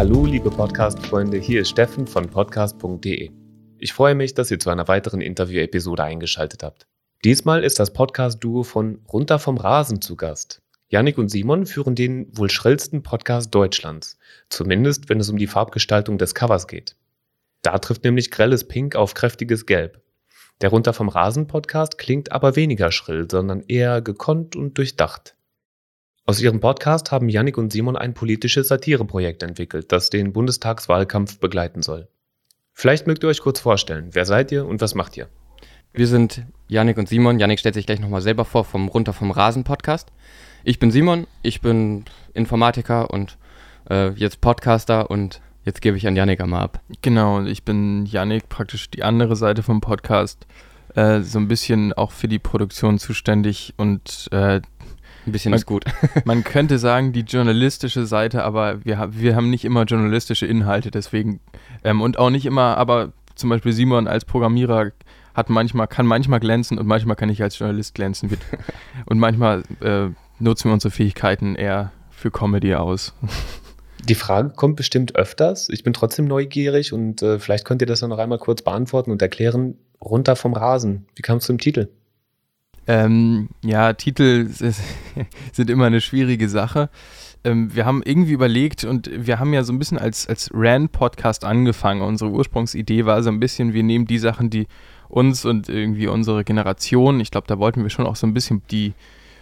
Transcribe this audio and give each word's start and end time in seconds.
Hallo, 0.00 0.24
liebe 0.24 0.50
Podcast-Freunde, 0.50 1.36
hier 1.36 1.60
ist 1.60 1.68
Steffen 1.68 2.06
von 2.06 2.28
podcast.de. 2.30 3.30
Ich 3.78 3.92
freue 3.92 4.14
mich, 4.14 4.32
dass 4.32 4.50
ihr 4.50 4.58
zu 4.58 4.70
einer 4.70 4.88
weiteren 4.88 5.20
Interview-Episode 5.20 6.02
eingeschaltet 6.02 6.62
habt. 6.62 6.86
Diesmal 7.22 7.62
ist 7.62 7.78
das 7.78 7.92
Podcast-Duo 7.92 8.62
von 8.62 9.00
Runter 9.12 9.38
vom 9.38 9.58
Rasen 9.58 10.00
zu 10.00 10.16
Gast. 10.16 10.62
Yannick 10.88 11.18
und 11.18 11.28
Simon 11.28 11.66
führen 11.66 11.94
den 11.94 12.34
wohl 12.34 12.48
schrillsten 12.48 13.02
Podcast 13.02 13.54
Deutschlands, 13.54 14.18
zumindest 14.48 15.10
wenn 15.10 15.20
es 15.20 15.28
um 15.28 15.36
die 15.36 15.46
Farbgestaltung 15.46 16.16
des 16.16 16.34
Covers 16.34 16.66
geht. 16.66 16.96
Da 17.60 17.78
trifft 17.78 18.02
nämlich 18.04 18.30
grelles 18.30 18.66
Pink 18.66 18.96
auf 18.96 19.12
kräftiges 19.12 19.66
Gelb. 19.66 20.00
Der 20.62 20.70
Runter 20.70 20.94
vom 20.94 21.10
Rasen 21.10 21.46
Podcast 21.46 21.98
klingt 21.98 22.32
aber 22.32 22.56
weniger 22.56 22.90
schrill, 22.90 23.28
sondern 23.30 23.64
eher 23.68 24.00
gekonnt 24.00 24.56
und 24.56 24.78
durchdacht. 24.78 25.36
Aus 26.30 26.40
ihrem 26.40 26.60
Podcast 26.60 27.10
haben 27.10 27.28
Yannick 27.28 27.58
und 27.58 27.72
Simon 27.72 27.96
ein 27.96 28.14
politisches 28.14 28.68
Satireprojekt 28.68 29.42
entwickelt, 29.42 29.90
das 29.90 30.10
den 30.10 30.32
Bundestagswahlkampf 30.32 31.40
begleiten 31.40 31.82
soll. 31.82 32.06
Vielleicht 32.72 33.08
mögt 33.08 33.24
ihr 33.24 33.28
euch 33.28 33.40
kurz 33.40 33.58
vorstellen, 33.58 34.10
wer 34.12 34.24
seid 34.24 34.52
ihr 34.52 34.64
und 34.64 34.80
was 34.80 34.94
macht 34.94 35.16
ihr? 35.16 35.26
Wir 35.92 36.06
sind 36.06 36.44
Yannick 36.68 36.98
und 36.98 37.08
Simon. 37.08 37.40
Yannick 37.40 37.58
stellt 37.58 37.74
sich 37.74 37.84
gleich 37.84 37.98
nochmal 37.98 38.20
selber 38.20 38.44
vor 38.44 38.64
vom 38.64 38.86
Runter 38.86 39.12
vom 39.12 39.32
Rasen 39.32 39.64
Podcast. 39.64 40.12
Ich 40.62 40.78
bin 40.78 40.92
Simon, 40.92 41.26
ich 41.42 41.62
bin 41.62 42.04
Informatiker 42.32 43.10
und 43.10 43.36
äh, 43.90 44.10
jetzt 44.10 44.40
Podcaster 44.40 45.10
und 45.10 45.40
jetzt 45.64 45.82
gebe 45.82 45.96
ich 45.96 46.06
an 46.06 46.14
Yannick 46.14 46.40
einmal 46.40 46.62
ab. 46.62 46.80
Genau, 47.02 47.42
ich 47.42 47.64
bin 47.64 48.06
Yannick, 48.06 48.48
praktisch 48.48 48.88
die 48.88 49.02
andere 49.02 49.34
Seite 49.34 49.64
vom 49.64 49.80
Podcast. 49.80 50.46
Äh, 50.94 51.22
so 51.22 51.40
ein 51.40 51.48
bisschen 51.48 51.92
auch 51.92 52.12
für 52.12 52.28
die 52.28 52.38
Produktion 52.38 53.00
zuständig 53.00 53.74
und 53.76 54.28
äh, 54.30 54.60
ein 55.26 55.32
bisschen 55.32 55.50
man, 55.50 55.58
ist 55.58 55.66
gut. 55.66 55.84
man 56.24 56.44
könnte 56.44 56.78
sagen, 56.78 57.12
die 57.12 57.20
journalistische 57.20 58.06
Seite, 58.06 58.44
aber 58.44 58.84
wir, 58.84 59.08
wir 59.12 59.36
haben 59.36 59.50
nicht 59.50 59.64
immer 59.64 59.84
journalistische 59.84 60.46
Inhalte, 60.46 60.90
deswegen 60.90 61.40
ähm, 61.84 62.00
und 62.00 62.18
auch 62.18 62.30
nicht 62.30 62.46
immer, 62.46 62.76
aber 62.76 63.12
zum 63.34 63.50
Beispiel 63.50 63.72
Simon 63.72 64.06
als 64.06 64.24
Programmierer 64.24 64.92
hat 65.34 65.50
manchmal, 65.50 65.86
kann 65.86 66.06
manchmal 66.06 66.40
glänzen 66.40 66.78
und 66.78 66.86
manchmal 66.86 67.16
kann 67.16 67.28
ich 67.28 67.42
als 67.42 67.58
Journalist 67.58 67.94
glänzen. 67.94 68.30
und 69.06 69.18
manchmal 69.18 69.62
äh, 69.80 70.08
nutzen 70.38 70.68
wir 70.68 70.74
unsere 70.74 70.90
Fähigkeiten 70.90 71.54
eher 71.54 71.92
für 72.10 72.30
Comedy 72.30 72.74
aus. 72.74 73.14
Die 74.08 74.14
Frage 74.14 74.50
kommt 74.50 74.76
bestimmt 74.76 75.14
öfters. 75.16 75.68
Ich 75.70 75.84
bin 75.84 75.92
trotzdem 75.92 76.26
neugierig 76.26 76.92
und 76.92 77.22
äh, 77.22 77.38
vielleicht 77.38 77.64
könnt 77.64 77.82
ihr 77.82 77.86
das 77.86 78.02
noch 78.02 78.18
einmal 78.18 78.38
kurz 78.38 78.62
beantworten 78.62 79.10
und 79.10 79.22
erklären. 79.22 79.76
Runter 80.02 80.36
vom 80.36 80.54
Rasen. 80.54 81.06
Wie 81.14 81.22
kam 81.22 81.38
es 81.38 81.44
zum 81.44 81.58
Titel? 81.58 81.88
Ähm, 82.90 83.50
ja, 83.62 83.92
Titel 83.92 84.48
sind 85.52 85.70
immer 85.70 85.86
eine 85.86 86.00
schwierige 86.00 86.48
Sache. 86.48 86.90
Ähm, 87.44 87.72
wir 87.72 87.86
haben 87.86 88.02
irgendwie 88.04 88.32
überlegt 88.32 88.82
und 88.82 89.08
wir 89.14 89.38
haben 89.38 89.54
ja 89.54 89.62
so 89.62 89.72
ein 89.72 89.78
bisschen 89.78 89.96
als, 89.96 90.26
als 90.26 90.50
Rand-Podcast 90.52 91.44
angefangen. 91.44 92.02
Unsere 92.02 92.32
Ursprungsidee 92.32 93.06
war 93.06 93.22
so 93.22 93.30
ein 93.30 93.38
bisschen, 93.38 93.74
wir 93.74 93.84
nehmen 93.84 94.06
die 94.06 94.18
Sachen, 94.18 94.50
die 94.50 94.66
uns 95.08 95.44
und 95.44 95.68
irgendwie 95.68 96.08
unsere 96.08 96.42
Generation, 96.42 97.20
ich 97.20 97.30
glaube, 97.30 97.46
da 97.46 97.60
wollten 97.60 97.84
wir 97.84 97.90
schon 97.90 98.06
auch 98.06 98.16
so 98.16 98.26
ein 98.26 98.34
bisschen 98.34 98.62
die 98.72 98.94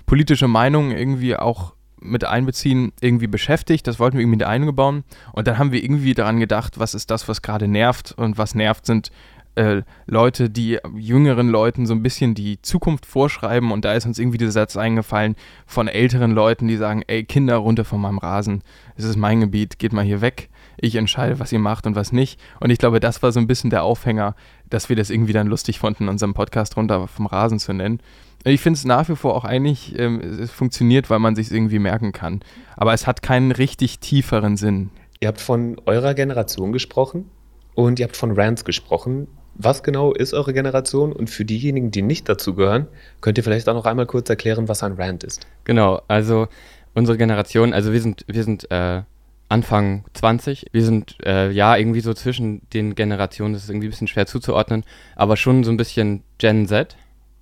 politische 0.05 0.47
Meinung 0.47 0.91
irgendwie 0.91 1.35
auch 1.35 1.73
mit 2.01 2.25
einbeziehen, 2.25 2.93
irgendwie 3.01 3.29
beschäftigt. 3.29 3.87
Das 3.87 3.99
wollten 3.99 4.19
wir 4.19 4.21
irgendwie 4.21 4.39
mit 4.39 4.47
eingebauen. 4.47 5.05
Und 5.33 5.49
dann 5.49 5.57
haben 5.57 5.73
wir 5.73 5.83
irgendwie 5.83 6.13
daran 6.13 6.39
gedacht, 6.39 6.79
was 6.79 6.93
ist 6.93 7.11
das, 7.11 7.29
was 7.29 7.41
gerade 7.41 7.67
nervt. 7.67 8.13
Und 8.13 8.37
was 8.37 8.55
nervt, 8.55 8.85
sind 8.85 9.11
äh, 9.59 9.83
Leute, 10.07 10.49
die 10.49 10.79
jüngeren 10.97 11.49
Leuten 11.49 11.85
so 11.85 11.93
ein 11.93 12.03
bisschen 12.03 12.35
die 12.35 12.63
Zukunft 12.63 13.05
vorschreiben. 13.05 13.73
Und 13.73 13.85
da 13.85 13.95
ist 13.95 14.07
uns 14.07 14.19
irgendwie 14.19 14.39
dieser 14.39 14.53
Satz 14.53 14.77
eingefallen 14.77 15.35
von 15.67 15.89
älteren 15.89 16.31
Leuten, 16.31 16.69
die 16.69 16.77
sagen, 16.77 17.03
ey, 17.09 17.25
Kinder 17.25 17.57
runter 17.57 17.85
von 17.85 18.01
meinem 18.01 18.19
Rasen. 18.19 18.63
Es 18.97 19.05
ist 19.05 19.17
mein 19.17 19.41
Gebiet, 19.41 19.79
geht 19.79 19.93
mal 19.93 20.05
hier 20.05 20.21
weg. 20.21 20.49
Ich 20.77 20.95
entscheide, 20.95 21.41
was 21.41 21.53
ihr 21.53 21.59
macht 21.59 21.87
und 21.87 21.97
was 21.97 22.13
nicht. 22.13 22.41
Und 22.61 22.71
ich 22.71 22.79
glaube, 22.79 23.01
das 23.01 23.21
war 23.23 23.33
so 23.33 23.41
ein 23.41 23.49
bisschen 23.49 23.71
der 23.71 23.83
Aufhänger, 23.83 24.37
dass 24.71 24.89
wir 24.89 24.95
das 24.95 25.11
irgendwie 25.11 25.33
dann 25.33 25.49
lustig 25.49 25.81
fanden, 25.81 26.09
unseren 26.09 26.35
Podcast 26.35 26.77
runter 26.77 27.09
vom 27.09 27.27
Rasen 27.27 27.59
zu 27.59 27.73
nennen. 27.73 28.01
Ich 28.45 28.61
finde 28.61 28.77
es 28.77 28.85
nach 28.85 29.09
wie 29.09 29.17
vor 29.17 29.35
auch 29.35 29.45
eigentlich, 29.45 29.99
ähm, 29.99 30.21
es 30.21 30.53
funktioniert, 30.53 31.11
weil 31.11 31.19
man 31.19 31.35
sich 31.35 31.51
irgendwie 31.51 31.81
merken 31.81 32.13
kann. 32.13 32.41
Aber 32.77 32.95
es 32.95 33.09
hat 33.09 33.23
keinen 33.23 33.51
richtig 33.51 33.99
tieferen 33.99 34.57
Sinn. 34.57 34.91
Ihr 35.19 35.27
habt 35.27 35.41
von 35.41 35.81
eurer 35.87 36.15
Generation 36.15 36.71
gesprochen 36.73 37.29
und 37.75 37.99
ihr 37.99 38.07
habt 38.07 38.17
von 38.17 38.31
Rants 38.33 38.65
gesprochen. 38.65 39.27
Was 39.59 39.83
genau 39.83 40.13
ist 40.13 40.35
eure 40.35 40.53
Generation? 40.53 41.13
Und 41.13 41.29
für 41.31 41.45
diejenigen, 41.45 41.91
die 41.91 42.03
nicht 42.03 42.29
dazu 42.29 42.55
gehören, 42.55 42.87
könnt 43.21 43.39
ihr 43.39 43.45
vielleicht 43.45 43.69
auch 43.69 43.75
noch 43.75 43.87
einmal 43.87 44.07
kurz 44.07 44.31
erklären, 44.31 44.69
was 44.69 44.83
ein 44.83 44.93
Rant 44.93 45.25
ist. 45.25 45.47
Genau, 45.65 46.01
also 46.09 46.47
unsere 46.95 47.19
Generation, 47.19 47.73
also 47.73 47.93
wir 47.93 48.01
sind, 48.01 48.25
wir 48.29 48.45
sind 48.45 48.71
äh, 48.71 49.03
Anfang 49.49 50.05
20. 50.15 50.67
Wir 50.73 50.85
sind 50.85 51.17
äh, 51.25 51.51
ja 51.51 51.77
irgendwie 51.77 52.01
so 52.01 52.15
zwischen 52.15 52.63
den 52.73 52.95
Generationen, 52.95 53.55
das 53.55 53.65
ist 53.65 53.71
irgendwie 53.71 53.89
ein 53.89 53.91
bisschen 53.91 54.09
schwer 54.09 54.27
zuzuordnen, 54.27 54.85
aber 55.17 55.37
schon 55.37 55.65
so 55.65 55.71
ein 55.71 55.77
bisschen 55.77 56.23
Gen 56.39 56.67
Z. 56.67 56.97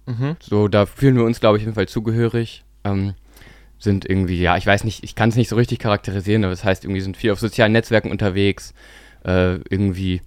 Mhm. 0.07 0.37
So, 0.41 0.69
da 0.69 0.87
fühlen 0.87 1.17
wir 1.17 1.25
uns, 1.25 1.41
glaube 1.41 1.59
ich, 1.59 1.63
auf 1.63 1.67
jeden 1.67 1.75
Fall 1.75 1.89
zugehörig. 1.89 2.65
Ähm, 2.85 3.15
sind 3.79 4.09
irgendwie, 4.09 4.41
ja, 4.41 4.57
ich 4.57 4.67
weiß 4.67 4.85
nicht, 4.85 5.05
ich 5.05 5.15
kann 5.15 5.29
es 5.29 5.37
nicht 5.37 5.49
so 5.49 5.57
richtig 5.57 5.81
charakterisieren, 5.81 6.45
aber 6.45 6.53
das 6.53 6.65
heißt, 6.65 6.85
irgendwie 6.85 7.03
sind 7.03 7.17
viel 7.17 7.33
auf 7.33 7.41
sozialen 7.41 7.73
Netzwerken 7.73 8.11
unterwegs, 8.11 8.73
äh, 9.25 9.57
irgendwie. 9.69 10.23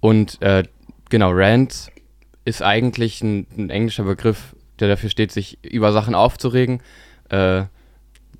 Und 0.00 0.42
äh, 0.42 0.64
genau, 1.08 1.30
Rant 1.32 1.90
ist 2.44 2.62
eigentlich 2.62 3.22
ein, 3.22 3.46
ein, 3.56 3.70
englischer 3.70 4.04
Begriff, 4.04 4.54
der 4.80 4.88
dafür 4.88 5.10
steht, 5.10 5.32
sich 5.32 5.58
über 5.64 5.92
Sachen 5.92 6.14
aufzuregen. 6.14 6.80
Äh, 7.30 7.64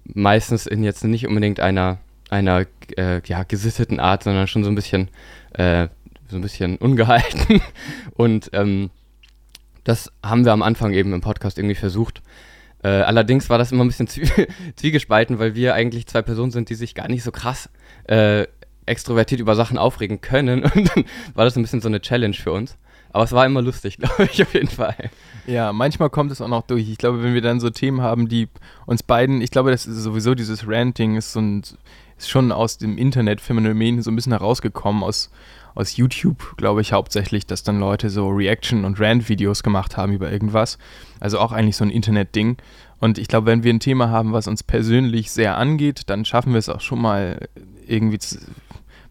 meistens 0.05 0.67
in 0.67 0.83
jetzt 0.83 1.05
nicht 1.05 1.27
unbedingt 1.27 1.61
einer, 1.61 1.99
einer 2.31 2.67
äh, 2.97 3.21
ja, 3.25 3.43
gesitteten 3.43 4.01
Art, 4.01 4.23
sondern 4.23 4.47
schon 4.47 4.65
so 4.65 4.71
ein 4.71 4.75
bisschen, 4.75 5.09
äh, 5.53 5.89
so 6.29 6.37
ein 6.37 6.43
bisschen 6.43 6.77
ungehalten. 6.79 7.61
Und 8.15 8.51
ähm, 8.53 8.91
das 9.85 10.13
haben 10.23 10.45
wir 10.45 10.53
am 10.53 10.63
Anfang 10.63 10.93
eben 10.93 11.13
im 11.13 11.21
Podcast 11.21 11.59
irgendwie 11.59 11.75
versucht. 11.75 12.23
Äh, 12.83 12.89
allerdings 12.89 13.51
war 13.51 13.59
das 13.59 13.73
immer 13.73 13.85
ein 13.85 13.89
bisschen 13.89 14.09
zwiegespalten, 14.77 15.39
weil 15.39 15.55
wir 15.55 15.75
eigentlich 15.75 16.07
zwei 16.07 16.23
Personen 16.23 16.53
sind, 16.53 16.71
die 16.71 16.75
sich 16.75 16.95
gar 16.95 17.09
nicht 17.09 17.25
so 17.25 17.33
krass 17.33 17.69
äh, 18.05 18.47
extrovertiert 18.89 19.41
über 19.41 19.55
Sachen 19.55 19.79
aufregen 19.79 20.21
können. 20.21 20.63
Und 20.75 20.97
dann 20.97 21.05
war 21.35 21.45
das 21.45 21.57
ein 21.57 21.63
bisschen 21.63 21.81
so 21.81 21.89
eine 21.89 22.01
Challenge 22.01 22.35
für 22.35 22.53
uns. 22.53 22.77
Aber 23.13 23.25
es 23.25 23.33
war 23.33 23.47
immer 23.47 23.63
lustig, 23.63 23.97
glaube 23.99 24.29
ich, 24.31 24.43
auf 24.43 24.55
jeden 24.55 24.69
Fall. 24.69 25.11
Ja, 25.47 25.73
manchmal 25.73 26.11
kommt 26.11 26.31
es 26.31 26.41
auch 26.41 26.49
noch 26.49 26.63
durch. 26.63 26.89
Ich 26.89 26.99
glaube, 26.99 27.23
wenn 27.23 27.35
wir 27.35 27.41
dann 27.41 27.61
so 27.61 27.71
Themen 27.71 28.03
haben, 28.03 28.29
die 28.29 28.49
uns 28.87 29.03
beiden, 29.03 29.41
ich 29.41 29.51
glaube, 29.51 29.71
das 29.71 29.87
ist 29.87 30.03
sowieso 30.03 30.35
dieses 30.35 30.69
Ranting 30.69 31.17
ist 31.17 31.33
so 31.33 31.41
ein, 31.41 31.63
ist 32.19 32.29
schon 32.29 32.53
aus 32.53 32.79
dem 32.79 32.99
Internetphänomen 32.99 34.03
so 34.03 34.11
ein 34.11 34.17
bisschen 34.17 34.33
herausgekommen, 34.33 35.03
aus, 35.03 35.31
aus 35.75 35.97
YouTube, 35.97 36.57
glaube 36.57 36.81
ich, 36.81 36.93
hauptsächlich, 36.93 37.47
dass 37.47 37.63
dann 37.63 37.81
Leute 37.81 38.11
so 38.11 38.29
Reaction- 38.29 38.85
und 38.85 39.01
Rant-Videos 39.01 39.63
gemacht 39.63 39.97
haben 39.97 40.13
über 40.13 40.31
irgendwas. 40.31 40.79
Also 41.21 41.39
auch 41.39 41.53
eigentlich 41.53 41.77
so 41.77 41.85
ein 41.85 41.91
Internet-Ding. 41.91 42.59
Und 43.01 43.19
ich 43.19 43.29
glaube, 43.29 43.47
wenn 43.47 43.63
wir 43.63 43.73
ein 43.73 43.81
Thema 43.81 44.11
haben, 44.11 44.33
was 44.33 44.49
uns 44.49 44.63
persönlich 44.63 45.31
sehr 45.31 45.57
angeht, 45.57 46.03
dann 46.07 46.25
schaffen 46.25 46.53
wir 46.53 46.59
es 46.59 46.69
auch 46.69 46.81
schon 46.81 47.01
mal 47.01 47.49
irgendwie 47.87 48.19
ein 48.19 48.55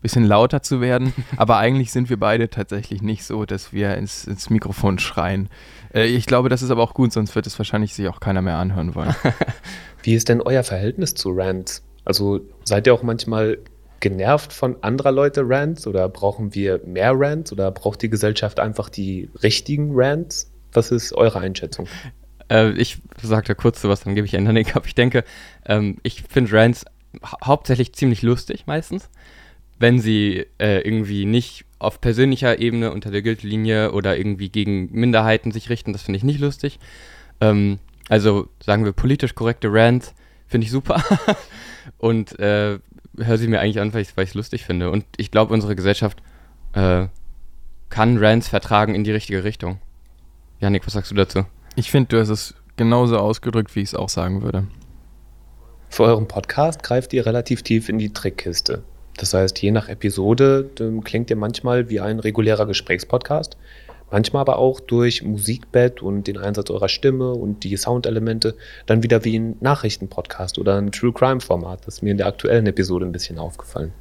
bisschen 0.02 0.26
lauter 0.26 0.62
zu 0.62 0.82
werden. 0.82 1.14
Aber 1.38 1.58
eigentlich 1.58 1.92
sind 1.92 2.10
wir 2.10 2.20
beide 2.20 2.50
tatsächlich 2.50 3.02
nicht 3.02 3.24
so, 3.24 3.46
dass 3.46 3.74
wir 3.74 3.96
ins, 3.96 4.26
ins 4.26 4.50
Mikrofon 4.50 5.00
schreien. 5.00 5.50
Äh, 5.94 6.06
ich 6.06 6.26
glaube, 6.26 6.50
das 6.50 6.62
ist 6.62 6.72
aber 6.72 6.84
auch 6.84 6.94
gut, 6.94 7.14
sonst 7.14 7.36
wird 7.36 7.48
es 7.48 7.58
wahrscheinlich 7.60 7.94
sich 7.94 8.08
auch 8.08 8.20
keiner 8.20 8.42
mehr 8.42 8.58
anhören 8.58 8.96
wollen. 8.96 9.16
Wie 10.04 10.14
ist 10.14 10.30
denn 10.30 10.42
euer 10.42 10.64
Verhältnis 10.64 11.14
zu 11.16 11.32
Rants? 11.32 11.84
Also 12.06 12.42
seid 12.64 12.88
ihr 12.88 12.94
auch 12.94 13.04
manchmal 13.04 13.58
genervt 14.00 14.54
von 14.54 14.82
anderer 14.82 15.12
Leute 15.12 15.42
Rants 15.44 15.88
oder 15.88 16.08
brauchen 16.08 16.54
wir 16.54 16.82
mehr 16.86 17.14
Rants 17.16 17.52
oder 17.52 17.72
braucht 17.72 18.02
die 18.02 18.10
Gesellschaft 18.10 18.60
einfach 18.60 18.90
die 18.90 19.30
richtigen 19.42 19.92
Rants? 19.94 20.52
Was 20.72 20.92
ist 20.92 21.14
eure 21.14 21.40
Einschätzung? 21.40 21.88
Äh, 22.50 22.72
ich 22.72 23.02
sage 23.22 23.48
da 23.48 23.54
kurz 23.56 23.82
zu 23.82 23.90
was, 23.90 24.02
dann 24.02 24.16
gebe 24.16 24.28
ich 24.28 24.36
einen 24.36 24.54
Nick 24.54 24.76
ab. 24.76 24.84
Ich 24.86 24.96
denke, 24.96 25.24
ähm, 25.66 25.98
ich 26.04 26.24
finde 26.24 26.54
Rants 26.54 26.86
hau 27.24 27.38
hauptsächlich 27.46 27.94
ziemlich 27.94 28.22
lustig 28.22 28.68
meistens, 28.68 29.10
wenn 29.80 30.00
sie 30.00 30.46
äh, 30.60 30.82
irgendwie 30.82 31.26
nicht 31.26 31.66
auf 31.80 32.02
persönlicher 32.02 32.60
Ebene 32.60 32.92
unter 32.92 33.12
der 33.12 33.22
Gürtellinie 33.22 33.92
oder 33.92 34.18
irgendwie 34.18 34.50
gegen 34.50 34.92
Minderheiten 34.92 35.52
sich 35.52 35.70
richten. 35.70 35.94
Das 35.94 36.02
finde 36.02 36.18
ich 36.18 36.24
nicht 36.24 36.40
lustig. 36.40 36.80
Ähm, 37.40 37.80
also 38.10 38.48
sagen 38.66 38.86
wir 38.86 38.94
politisch 38.94 39.36
korrekte 39.36 39.72
Rants 39.72 40.16
finde 40.48 40.66
ich 40.66 40.72
super. 40.72 41.04
Und 41.98 42.40
äh, 42.40 42.80
höre 43.18 43.38
sie 43.38 43.48
mir 43.48 43.60
eigentlich 43.60 43.80
an, 43.80 43.94
weil 43.94 44.02
ich 44.02 44.14
es 44.16 44.34
lustig 44.34 44.66
finde. 44.66 44.90
Und 44.90 45.06
ich 45.18 45.32
glaube, 45.32 45.54
unsere 45.54 45.76
Gesellschaft 45.76 46.22
äh, 46.74 47.08
kann 47.90 48.18
Rants 48.18 48.48
vertragen 48.48 48.96
in 48.96 49.04
die 49.04 49.12
richtige 49.12 49.44
Richtung. 49.44 49.80
Janik, 50.60 50.86
was 50.86 50.94
sagst 50.94 51.12
du 51.12 51.16
dazu? 51.16 51.46
Ich 51.76 51.92
finde, 51.92 52.10
du 52.10 52.20
hast 52.20 52.30
es 52.30 52.56
genauso 52.76 53.18
ausgedrückt, 53.18 53.76
wie 53.76 53.82
ich 53.82 53.90
es 53.90 53.96
auch 53.96 54.10
sagen 54.10 54.42
würde. 54.42 54.68
Für 55.90 56.04
euren 56.04 56.28
Podcast 56.28 56.84
greift 56.84 57.14
ihr 57.14 57.26
relativ 57.26 57.62
tief 57.64 57.90
in 57.90 57.98
die 57.98 58.12
Trickkiste. 58.12 58.84
Das 59.18 59.34
heißt, 59.34 59.60
je 59.62 59.72
nach 59.72 59.90
Episode 59.90 60.70
klingt 61.04 61.30
ihr 61.30 61.36
manchmal 61.36 61.90
wie 61.90 62.00
ein 62.00 62.20
regulärer 62.20 62.66
Gesprächspodcast. 62.66 63.58
manchmal 64.12 64.42
aber 64.42 64.58
auch 64.58 64.80
durch 64.80 65.24
Musikbett 65.24 66.02
und 66.02 66.28
den 66.28 66.38
Einsatz 66.38 66.70
eurer 66.70 66.88
Stimme 66.88 67.34
und 67.34 67.64
die 67.64 67.76
Soundelemente 67.76 68.56
dann 68.86 69.04
wieder 69.04 69.26
wie 69.26 69.38
ein 69.38 69.58
Nachrichtenpodcast 69.60 70.60
oder 70.60 70.78
ein 70.78 70.92
True 70.92 71.12
Crime 71.12 71.42
Format. 71.42 71.86
Das 71.86 71.96
ist 71.96 72.04
mir 72.04 72.12
in 72.12 72.18
der 72.18 72.28
aktuellen 72.28 72.68
Episode 72.68 73.06
ein 73.06 73.12
bisschen 73.12 73.38
aufgefallen. 73.38 73.92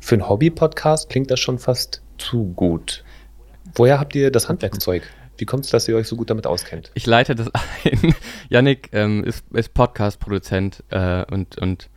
Für 0.00 0.16
einen 0.16 0.28
Hobby-Podcast 0.28 1.08
klingt 1.08 1.30
das 1.30 1.40
schon 1.40 1.58
fast 1.58 2.02
zu 2.18 2.52
gut. 2.54 3.04
Woher 3.74 4.00
habt 4.00 4.14
ihr 4.14 4.30
das 4.30 4.48
Handwerkszeug? 4.48 5.02
Wie 5.38 5.44
kommt 5.44 5.64
es, 5.64 5.70
dass 5.70 5.86
ihr 5.88 5.96
euch 5.96 6.08
so 6.08 6.16
gut 6.16 6.30
damit 6.30 6.46
auskennt? 6.46 6.90
Ich 6.94 7.06
leite 7.06 7.34
das 7.34 7.48
ein. 7.84 8.14
Yannick 8.48 8.88
ähm, 8.92 9.22
ist, 9.24 9.44
ist 9.52 9.72
Podcast-Produzent 9.72 10.82
äh, 10.90 11.24
und, 11.30 11.58
und 11.58 11.88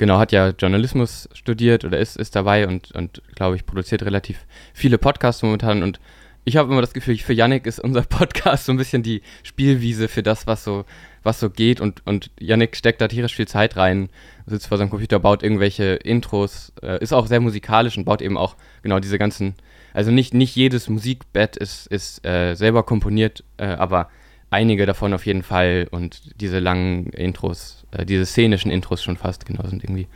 genau, 0.00 0.18
hat 0.18 0.32
ja 0.32 0.48
Journalismus 0.48 1.28
studiert 1.34 1.84
oder 1.84 1.98
ist, 1.98 2.16
ist 2.16 2.34
dabei 2.34 2.66
und, 2.66 2.90
und 2.92 3.22
glaube 3.34 3.56
ich, 3.56 3.66
produziert 3.66 4.02
relativ 4.02 4.46
viele 4.72 4.96
Podcasts 4.96 5.42
momentan. 5.42 5.82
Und 5.82 6.00
ich 6.44 6.56
habe 6.56 6.72
immer 6.72 6.80
das 6.80 6.94
Gefühl, 6.94 7.18
für 7.18 7.34
Yannick 7.34 7.66
ist 7.66 7.80
unser 7.80 8.00
Podcast 8.08 8.64
so 8.64 8.72
ein 8.72 8.78
bisschen 8.78 9.02
die 9.02 9.20
Spielwiese 9.42 10.08
für 10.08 10.22
das, 10.22 10.46
was 10.46 10.64
so, 10.64 10.86
was 11.22 11.38
so 11.38 11.50
geht. 11.50 11.82
Und, 11.82 12.04
und 12.06 12.30
Yannick 12.40 12.76
steckt 12.76 13.02
da 13.02 13.08
tierisch 13.08 13.36
viel 13.36 13.46
Zeit 13.46 13.76
rein, 13.76 14.08
sitzt 14.46 14.68
vor 14.68 14.78
seinem 14.78 14.88
Computer, 14.88 15.20
baut 15.20 15.42
irgendwelche 15.42 15.96
Intros, 15.96 16.72
äh, 16.82 17.00
ist 17.02 17.12
auch 17.12 17.26
sehr 17.26 17.40
musikalisch 17.40 17.98
und 17.98 18.06
baut 18.06 18.22
eben 18.22 18.38
auch 18.38 18.56
genau 18.82 19.00
diese 19.00 19.18
ganzen 19.18 19.54
also 19.92 20.12
nicht, 20.12 20.34
nicht 20.34 20.54
jedes 20.54 20.88
Musikbett 20.88 21.56
ist, 21.56 21.88
ist 21.88 22.24
äh, 22.24 22.54
selber 22.54 22.84
komponiert, 22.84 23.42
äh, 23.56 23.64
aber 23.64 24.08
einige 24.50 24.86
davon 24.86 25.14
auf 25.14 25.26
jeden 25.26 25.42
Fall 25.42 25.88
und 25.90 26.40
diese 26.40 26.58
langen 26.58 27.06
Intros, 27.10 27.86
äh, 27.92 28.04
diese 28.04 28.26
szenischen 28.26 28.70
Intros 28.70 29.02
schon 29.02 29.16
fast, 29.16 29.46
genau, 29.46 29.66
sind 29.66 29.82
irgendwie 29.84 30.08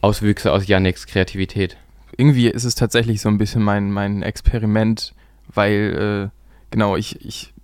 Auswüchse 0.00 0.52
aus 0.52 0.66
Yannicks 0.66 1.06
Kreativität. 1.06 1.76
Irgendwie 2.16 2.48
ist 2.48 2.64
es 2.64 2.74
tatsächlich 2.74 3.20
so 3.20 3.28
ein 3.28 3.38
bisschen 3.38 3.62
mein, 3.62 3.90
mein 3.90 4.22
Experiment, 4.22 5.14
weil, 5.52 6.30
äh, 6.30 6.38
genau, 6.70 6.96
ich, 6.96 7.24
ich 7.24 7.54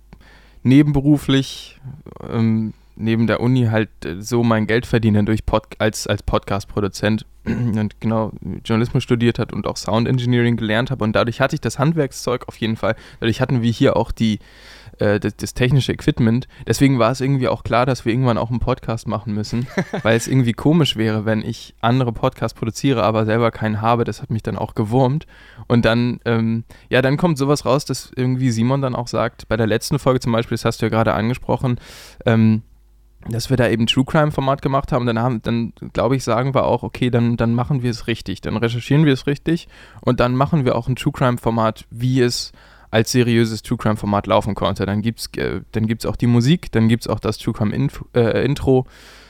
nebenberuflich 0.63 1.79
ähm, 2.29 2.73
neben 2.95 3.27
der 3.27 3.39
Uni 3.39 3.65
halt 3.65 3.89
äh, 4.05 4.21
so 4.21 4.43
mein 4.43 4.67
Geld 4.67 4.85
verdienen 4.85 5.25
durch 5.25 5.45
Pod 5.45 5.63
als, 5.79 6.07
als 6.07 6.23
Podcast-Produzent 6.23 7.25
und 7.45 7.99
genau 7.99 8.31
Journalismus 8.63 9.03
studiert 9.03 9.39
hat 9.39 9.53
und 9.53 9.67
auch 9.67 9.77
Sound 9.77 10.07
Engineering 10.07 10.57
gelernt 10.57 10.91
habe 10.91 11.03
und 11.03 11.13
dadurch 11.13 11.41
hatte 11.41 11.55
ich 11.55 11.61
das 11.61 11.79
Handwerkszeug 11.79 12.47
auf 12.47 12.57
jeden 12.57 12.75
Fall. 12.75 12.95
Dadurch 13.19 13.41
hatten 13.41 13.61
wir 13.61 13.71
hier 13.71 13.97
auch 13.97 14.11
die 14.11 14.39
äh, 15.01 15.19
das, 15.19 15.35
das, 15.35 15.53
technische 15.53 15.91
Equipment. 15.91 16.47
Deswegen 16.67 16.99
war 16.99 17.11
es 17.11 17.21
irgendwie 17.21 17.47
auch 17.47 17.63
klar, 17.63 17.85
dass 17.85 18.05
wir 18.05 18.13
irgendwann 18.13 18.37
auch 18.37 18.51
einen 18.51 18.59
Podcast 18.59 19.07
machen 19.07 19.33
müssen, 19.33 19.67
weil 20.03 20.15
es 20.15 20.27
irgendwie 20.27 20.53
komisch 20.53 20.95
wäre, 20.95 21.25
wenn 21.25 21.41
ich 21.41 21.75
andere 21.81 22.13
Podcasts 22.13 22.57
produziere, 22.57 23.03
aber 23.03 23.25
selber 23.25 23.51
keinen 23.51 23.81
habe. 23.81 24.03
Das 24.03 24.21
hat 24.21 24.29
mich 24.29 24.43
dann 24.43 24.57
auch 24.57 24.75
gewurmt. 24.75 25.25
Und 25.67 25.85
dann, 25.85 26.19
ähm, 26.25 26.63
ja, 26.89 27.01
dann 27.01 27.17
kommt 27.17 27.37
sowas 27.37 27.65
raus, 27.65 27.85
dass 27.85 28.11
irgendwie 28.15 28.51
Simon 28.51 28.81
dann 28.81 28.95
auch 28.95 29.07
sagt, 29.07 29.47
bei 29.47 29.57
der 29.57 29.67
letzten 29.67 29.97
Folge 29.97 30.19
zum 30.19 30.31
Beispiel, 30.31 30.55
das 30.55 30.65
hast 30.65 30.81
du 30.81 30.85
ja 30.85 30.89
gerade 30.89 31.13
angesprochen, 31.13 31.79
ähm, 32.25 32.61
dass 33.27 33.49
wir 33.49 33.57
da 33.57 33.67
eben 33.67 33.87
True 33.87 34.05
Crime 34.05 34.31
Format 34.31 34.61
gemacht 34.61 34.91
haben, 34.91 35.05
dann 35.05 35.19
haben, 35.19 35.41
dann 35.41 35.73
glaube 35.93 36.15
ich, 36.15 36.23
sagen 36.23 36.55
wir 36.55 36.65
auch, 36.65 36.83
okay, 36.83 37.09
dann, 37.09 37.37
dann 37.37 37.53
machen 37.53 37.83
wir 37.83 37.91
es 37.91 38.07
richtig, 38.07 38.41
dann 38.41 38.57
recherchieren 38.57 39.05
wir 39.05 39.13
es 39.13 39.27
richtig 39.27 39.67
und 40.01 40.19
dann 40.19 40.35
machen 40.35 40.65
wir 40.65 40.75
auch 40.75 40.87
ein 40.87 40.95
True 40.95 41.13
Crime 41.13 41.37
Format, 41.37 41.85
wie 41.91 42.21
es 42.21 42.51
als 42.91 43.11
seriöses 43.11 43.63
True 43.63 43.77
Crime 43.77 43.95
Format 43.95 44.27
laufen 44.27 44.53
konnte. 44.53 44.85
Dann 44.85 45.01
gibt 45.01 45.19
es 45.19 45.27
äh, 45.37 45.61
dann 45.71 45.87
gibt's 45.87 46.05
auch 46.05 46.15
die 46.15 46.27
Musik, 46.27 46.71
dann 46.71 46.87
gibt 46.87 47.03
es 47.03 47.07
auch 47.07 47.19
das 47.19 47.37
True 47.37 47.53
Crime 47.53 47.73
Info, 47.73 48.05
äh, 48.13 48.45
Intro, 48.45 48.85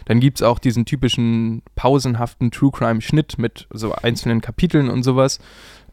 dann 0.05 0.19
gibt 0.19 0.39
es 0.39 0.43
auch 0.43 0.59
diesen 0.59 0.85
typischen 0.85 1.61
pausenhaften 1.75 2.51
True 2.51 2.71
Crime 2.71 3.01
Schnitt 3.01 3.37
mit 3.37 3.67
so 3.71 3.93
einzelnen 3.93 4.41
Kapiteln 4.41 4.89
und 4.89 5.03
sowas. 5.03 5.39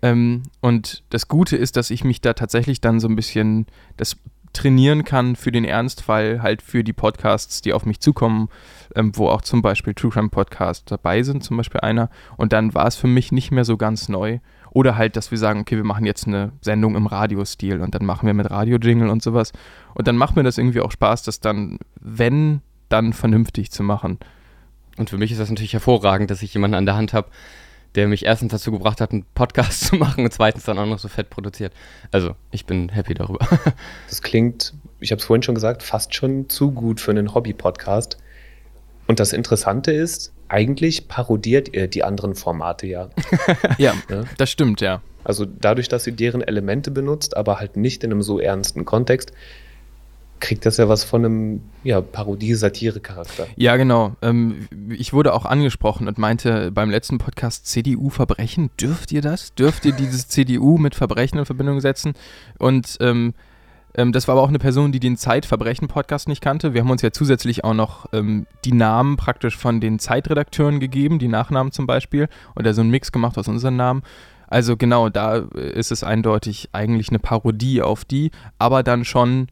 Ähm, 0.03 0.43
und 0.61 1.05
das 1.11 1.29
Gute 1.29 1.56
ist, 1.56 1.76
dass 1.76 1.91
ich 1.91 2.05
mich 2.05 2.20
da 2.20 2.32
tatsächlich 2.32 2.81
dann 2.81 3.00
so 3.00 3.09
ein 3.09 3.17
bisschen, 3.17 3.67
das 3.97 4.17
trainieren 4.53 5.05
kann 5.05 5.37
für 5.37 5.53
den 5.53 5.64
Ernstfall, 5.64 6.43
halt 6.43 6.62
für 6.62 6.82
die 6.82 6.93
Podcasts, 6.93 7.61
die 7.61 7.73
auf 7.73 7.85
mich 7.85 8.00
zukommen, 8.00 8.49
ähm, 8.94 9.12
wo 9.14 9.29
auch 9.29 9.43
zum 9.43 9.62
Beispiel 9.62 9.94
True 9.94 10.11
Crime 10.11 10.31
Podcasts 10.31 10.85
dabei 10.87 11.23
sind, 11.23 11.44
zum 11.44 11.56
Beispiel 11.56 11.81
einer. 11.81 12.11
Und 12.37 12.53
dann 12.53 12.75
war 12.75 12.87
es 12.87 12.97
für 12.97 13.06
mich 13.06 13.31
nicht 13.31 13.50
mehr 13.50 13.64
so 13.64 13.76
ganz 13.76 14.09
neu. 14.09 14.38
Oder 14.70 14.97
halt, 14.97 15.17
dass 15.17 15.31
wir 15.31 15.38
sagen, 15.38 15.61
okay, 15.61 15.76
wir 15.76 15.85
machen 15.85 16.05
jetzt 16.05 16.26
eine 16.26 16.53
Sendung 16.61 16.94
im 16.97 17.06
Radiostil 17.06 17.81
und 17.81 17.94
dann 17.94 18.05
machen 18.05 18.26
wir 18.26 18.35
mit 18.35 18.50
Radio-Jingle 18.50 19.09
und 19.09 19.23
sowas. 19.23 19.53
Und 19.94 20.09
dann 20.09 20.17
macht 20.17 20.37
mir 20.37 20.43
das 20.43 20.59
irgendwie 20.59 20.81
auch 20.81 20.91
Spaß, 20.91 21.23
das 21.23 21.41
dann, 21.41 21.79
wenn, 22.00 22.61
dann 22.88 23.12
vernünftig 23.12 23.70
zu 23.70 23.82
machen. 23.82 24.19
Und 24.97 25.11
für 25.11 25.19
mich 25.19 25.31
ist 25.31 25.41
das 25.41 25.49
natürlich 25.49 25.73
hervorragend, 25.73 26.31
dass 26.31 26.43
ich 26.43 26.53
jemanden 26.53 26.75
an 26.75 26.87
der 26.87 26.97
Hand 26.97 27.12
habe, 27.12 27.29
der 27.94 28.09
mich 28.09 28.26
erstens 28.26 28.53
dazu 28.53 28.70
gebracht 28.70 29.00
hat, 29.00 29.12
einen 29.12 29.25
Podcast 29.35 29.81
zu 29.87 29.97
machen 29.97 30.25
und 30.25 30.32
zweitens 30.32 30.65
dann 30.65 30.79
auch 30.79 30.87
noch 30.87 30.99
so 30.99 31.09
fett 31.09 31.31
produziert. 31.31 31.73
Also, 32.12 32.35
ich 32.50 32.67
bin 32.67 32.88
happy 32.91 33.14
darüber. 33.14 33.47
Das 34.09 34.23
klingt, 34.23 34.75
ich 35.00 35.11
habe 35.11 35.21
es 35.21 35.25
vorhin 35.25 35.43
schon 35.43 35.55
gesagt, 35.55 35.82
fast 35.82 36.14
schon 36.14 36.49
zu 36.49 36.73
gut 36.73 37.00
für 37.00 37.11
einen 37.11 37.35
Hobby-Podcast. 37.35 38.19
Und 39.06 39.21
das 39.21 39.32
Interessante 39.32 39.93
ist, 39.93 40.32
eigentlich 40.49 41.09
parodiert 41.09 41.75
ihr 41.75 41.89
die 41.89 42.05
anderen 42.05 42.35
Formate 42.35 42.87
ja. 42.87 43.11
ja, 43.79 43.95
ja, 44.09 44.25
das 44.37 44.50
stimmt, 44.50 44.81
ja. 44.81 45.03
Also 45.25 45.45
dadurch, 45.45 45.89
dass 45.89 46.06
ihr 46.06 46.15
deren 46.15 46.41
Elemente 46.41 46.91
benutzt, 46.91 47.37
aber 47.37 47.61
halt 47.61 47.77
nicht 47.77 48.03
in 48.03 48.12
einem 48.12 48.23
so 48.23 48.39
ernsten 48.39 48.85
Kontext, 48.85 49.33
kriegt 50.41 50.67
das 50.67 50.77
ja 50.77 50.89
was 50.89 51.05
von 51.05 51.25
einem 51.25 51.62
ja, 51.85 52.00
Parodie-Satire-Charakter. 52.00 53.47
Ja, 53.56 53.77
genau. 53.77 54.17
Ähm, 54.23 54.69
ich 54.91 55.12
wurde 55.12 55.35
auch 55.35 55.45
angesprochen 55.45 56.09
und 56.09 56.19
meinte 56.19 56.71
beim 56.71 56.91
letzten 56.91 57.19
Podcast 57.19 57.67
CDU-Verbrechen, 57.67 58.71
dürft 58.81 59.12
ihr 59.12 59.21
das? 59.21 59.55
Dürft 59.55 59.85
ihr 59.85 59.93
dieses 59.93 60.29
CDU 60.29 60.79
mit 60.79 60.95
Verbrechen 60.95 61.39
in 61.39 61.45
Verbindung 61.45 61.81
setzen? 61.81 62.15
Und 62.59 62.97
ähm, 63.00 63.35
ähm, 63.99 64.12
das 64.12 64.29
war 64.29 64.37
aber 64.37 64.43
auch 64.43 64.49
eine 64.49 64.61
Person, 64.61 64.93
die 64.93 65.00
den 65.00 65.17
Zeitverbrechen-Podcast 65.17 66.29
nicht 66.29 66.41
kannte. 66.41 66.73
Wir 66.73 66.83
haben 66.83 66.91
uns 66.91 67.03
ja 67.03 67.11
zusätzlich 67.11 67.65
auch 67.65 67.75
noch 67.75 68.06
ähm, 68.12 68.47
die 68.65 68.73
Namen 68.73 69.17
praktisch 69.17 69.56
von 69.56 69.81
den 69.81 69.99
Zeitredakteuren 69.99 70.79
gegeben, 70.79 71.19
die 71.19 71.27
Nachnamen 71.27 71.73
zum 71.73 71.87
Beispiel, 71.87 72.29
da 72.55 72.73
so 72.73 72.81
einen 72.81 72.91
Mix 72.91 73.11
gemacht 73.11 73.37
aus 73.37 73.49
unseren 73.49 73.75
Namen. 73.75 74.03
Also 74.47 74.77
genau, 74.77 75.09
da 75.09 75.37
ist 75.37 75.91
es 75.91 76.05
eindeutig 76.05 76.71
eigentlich 76.73 77.09
eine 77.09 77.19
Parodie 77.19 77.83
auf 77.83 78.05
die, 78.05 78.31
aber 78.59 78.85
dann 78.85 79.05
schon 79.05 79.49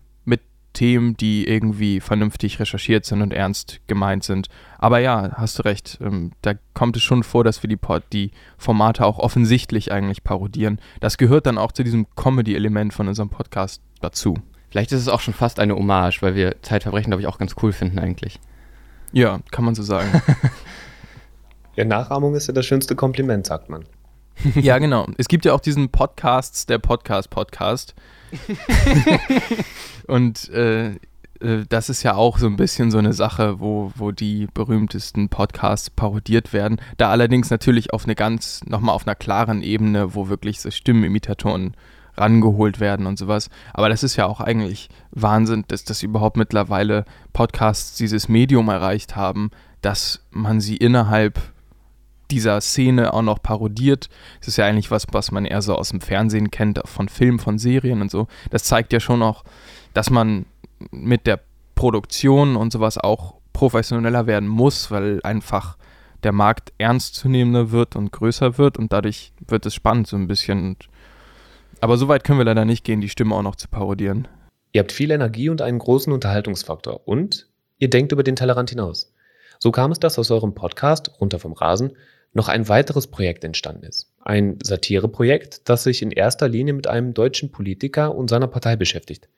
Themen, 0.76 1.16
die 1.16 1.48
irgendwie 1.48 2.00
vernünftig 2.00 2.60
recherchiert 2.60 3.06
sind 3.06 3.22
und 3.22 3.32
ernst 3.32 3.80
gemeint 3.86 4.24
sind. 4.24 4.48
Aber 4.78 4.98
ja, 4.98 5.32
hast 5.36 5.58
du 5.58 5.62
recht, 5.62 5.98
ähm, 6.02 6.32
da 6.42 6.52
kommt 6.74 6.96
es 6.96 7.02
schon 7.02 7.22
vor, 7.22 7.44
dass 7.44 7.62
wir 7.62 7.68
die, 7.68 7.78
die 8.12 8.30
Formate 8.58 9.06
auch 9.06 9.18
offensichtlich 9.18 9.90
eigentlich 9.90 10.22
parodieren. 10.22 10.78
Das 11.00 11.16
gehört 11.16 11.46
dann 11.46 11.56
auch 11.56 11.72
zu 11.72 11.82
diesem 11.82 12.06
Comedy-Element 12.14 12.92
von 12.92 13.08
unserem 13.08 13.30
Podcast 13.30 13.80
dazu. 14.02 14.34
Vielleicht 14.68 14.92
ist 14.92 15.00
es 15.00 15.08
auch 15.08 15.20
schon 15.20 15.32
fast 15.32 15.60
eine 15.60 15.74
Hommage, 15.74 16.20
weil 16.20 16.34
wir 16.34 16.60
Zeitverbrechen, 16.60 17.10
glaube 17.10 17.22
ich, 17.22 17.26
auch 17.26 17.38
ganz 17.38 17.54
cool 17.62 17.72
finden 17.72 17.98
eigentlich. 17.98 18.38
Ja, 19.12 19.40
kann 19.50 19.64
man 19.64 19.74
so 19.74 19.82
sagen. 19.82 20.20
ja, 21.76 21.86
Nachahmung 21.86 22.34
ist 22.34 22.48
ja 22.48 22.52
das 22.52 22.66
schönste 22.66 22.94
Kompliment, 22.94 23.46
sagt 23.46 23.70
man. 23.70 23.86
Ja, 24.54 24.78
genau. 24.78 25.06
Es 25.18 25.28
gibt 25.28 25.44
ja 25.44 25.52
auch 25.52 25.60
diesen 25.60 25.90
Podcasts, 25.90 26.66
der 26.66 26.78
Podcast-Podcast. 26.78 27.94
Und 30.06 30.48
äh, 30.50 30.88
äh, 31.40 31.64
das 31.68 31.88
ist 31.88 32.02
ja 32.02 32.14
auch 32.14 32.38
so 32.38 32.46
ein 32.46 32.56
bisschen 32.56 32.90
so 32.90 32.98
eine 32.98 33.12
Sache, 33.12 33.60
wo, 33.60 33.92
wo 33.94 34.12
die 34.12 34.48
berühmtesten 34.52 35.28
Podcasts 35.28 35.90
parodiert 35.90 36.52
werden. 36.52 36.80
Da 36.96 37.10
allerdings 37.10 37.50
natürlich 37.50 37.92
auf 37.92 38.04
eine 38.04 38.14
ganz, 38.14 38.60
nochmal 38.66 38.94
auf 38.94 39.06
einer 39.06 39.14
klaren 39.14 39.62
Ebene, 39.62 40.14
wo 40.14 40.28
wirklich 40.28 40.60
so 40.60 40.70
Stimmenimitatoren 40.70 41.74
rangeholt 42.16 42.80
werden 42.80 43.06
und 43.06 43.18
sowas. 43.18 43.50
Aber 43.74 43.88
das 43.88 44.02
ist 44.02 44.16
ja 44.16 44.26
auch 44.26 44.40
eigentlich 44.40 44.88
Wahnsinn, 45.10 45.64
dass 45.68 45.84
das 45.84 46.02
überhaupt 46.02 46.36
mittlerweile 46.36 47.04
Podcasts 47.32 47.96
dieses 47.96 48.28
Medium 48.28 48.68
erreicht 48.68 49.16
haben, 49.16 49.50
dass 49.82 50.24
man 50.30 50.60
sie 50.60 50.76
innerhalb 50.76 51.40
dieser 52.30 52.60
Szene 52.60 53.12
auch 53.12 53.22
noch 53.22 53.42
parodiert. 53.42 54.08
Das 54.40 54.48
ist 54.48 54.56
ja 54.56 54.66
eigentlich 54.66 54.90
was, 54.90 55.06
was 55.12 55.30
man 55.30 55.44
eher 55.44 55.62
so 55.62 55.74
aus 55.74 55.90
dem 55.90 56.00
Fernsehen 56.00 56.50
kennt, 56.50 56.80
von 56.84 57.08
Filmen, 57.08 57.38
von 57.38 57.58
Serien 57.58 58.00
und 58.00 58.10
so. 58.10 58.26
Das 58.50 58.64
zeigt 58.64 58.92
ja 58.92 59.00
schon 59.00 59.22
auch, 59.22 59.44
dass 59.94 60.10
man 60.10 60.46
mit 60.90 61.26
der 61.26 61.40
Produktion 61.74 62.56
und 62.56 62.72
sowas 62.72 62.98
auch 62.98 63.34
professioneller 63.52 64.26
werden 64.26 64.48
muss, 64.48 64.90
weil 64.90 65.20
einfach 65.22 65.76
der 66.22 66.32
Markt 66.32 66.72
ernstzunehmender 66.78 67.70
wird 67.70 67.96
und 67.96 68.12
größer 68.12 68.58
wird 68.58 68.78
und 68.78 68.92
dadurch 68.92 69.32
wird 69.46 69.64
es 69.66 69.74
spannend 69.74 70.06
so 70.06 70.16
ein 70.16 70.26
bisschen. 70.26 70.76
aber 71.80 71.96
so 71.96 72.08
weit 72.08 72.24
können 72.24 72.38
wir 72.38 72.44
leider 72.44 72.64
nicht 72.64 72.84
gehen, 72.84 73.00
die 73.00 73.08
Stimme 73.08 73.34
auch 73.34 73.42
noch 73.42 73.56
zu 73.56 73.68
parodieren. 73.68 74.26
Ihr 74.72 74.80
habt 74.80 74.92
viel 74.92 75.10
Energie 75.10 75.48
und 75.48 75.62
einen 75.62 75.78
großen 75.78 76.12
Unterhaltungsfaktor 76.12 77.06
und 77.06 77.48
ihr 77.78 77.88
denkt 77.88 78.12
über 78.12 78.22
den 78.22 78.36
Tellerrand 78.36 78.70
hinaus. 78.70 79.14
So 79.58 79.70
kam 79.70 79.92
es, 79.92 80.00
dass 80.00 80.18
aus 80.18 80.30
eurem 80.30 80.54
Podcast 80.54 81.10
Runter 81.20 81.38
vom 81.38 81.52
Rasen 81.52 81.92
noch 82.36 82.48
ein 82.48 82.68
weiteres 82.68 83.08
Projekt 83.08 83.42
entstanden 83.42 83.84
ist. 83.84 84.12
Ein 84.20 84.58
Satireprojekt, 84.62 85.68
das 85.68 85.82
sich 85.82 86.02
in 86.02 86.12
erster 86.12 86.48
Linie 86.48 86.74
mit 86.74 86.86
einem 86.86 87.14
deutschen 87.14 87.50
Politiker 87.50 88.14
und 88.14 88.28
seiner 88.28 88.46
Partei 88.46 88.76
beschäftigt. 88.76 89.28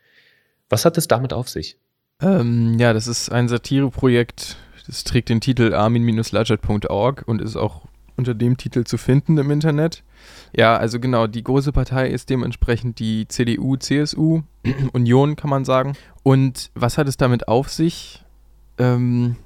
Was 0.69 0.85
hat 0.85 0.99
es 0.99 1.09
damit 1.09 1.33
auf 1.33 1.49
sich? 1.49 1.79
Ähm, 2.21 2.77
ja, 2.79 2.93
das 2.93 3.07
ist 3.07 3.31
ein 3.31 3.49
Satireprojekt, 3.49 4.57
das 4.87 5.05
trägt 5.05 5.29
den 5.29 5.41
Titel 5.41 5.73
armin-laschet.org 5.73 7.23
und 7.27 7.41
ist 7.41 7.57
auch 7.57 7.87
unter 8.17 8.35
dem 8.35 8.57
Titel 8.57 8.83
zu 8.83 8.99
finden 8.99 9.39
im 9.39 9.51
Internet. 9.53 10.03
Ja, 10.53 10.77
also 10.77 10.99
genau, 10.99 11.29
die 11.29 11.45
große 11.45 11.71
Partei 11.71 12.09
ist 12.09 12.29
dementsprechend 12.31 12.99
die 12.99 13.29
CDU, 13.29 13.77
CSU, 13.77 14.43
Union 14.93 15.37
kann 15.37 15.51
man 15.51 15.65
sagen. 15.65 15.93
Und 16.25 16.71
was 16.75 16.99
hat 16.99 17.07
es 17.07 17.17
damit 17.17 17.47
auf 17.47 17.69
sich? 17.71 18.25
Ähm, 18.77 19.37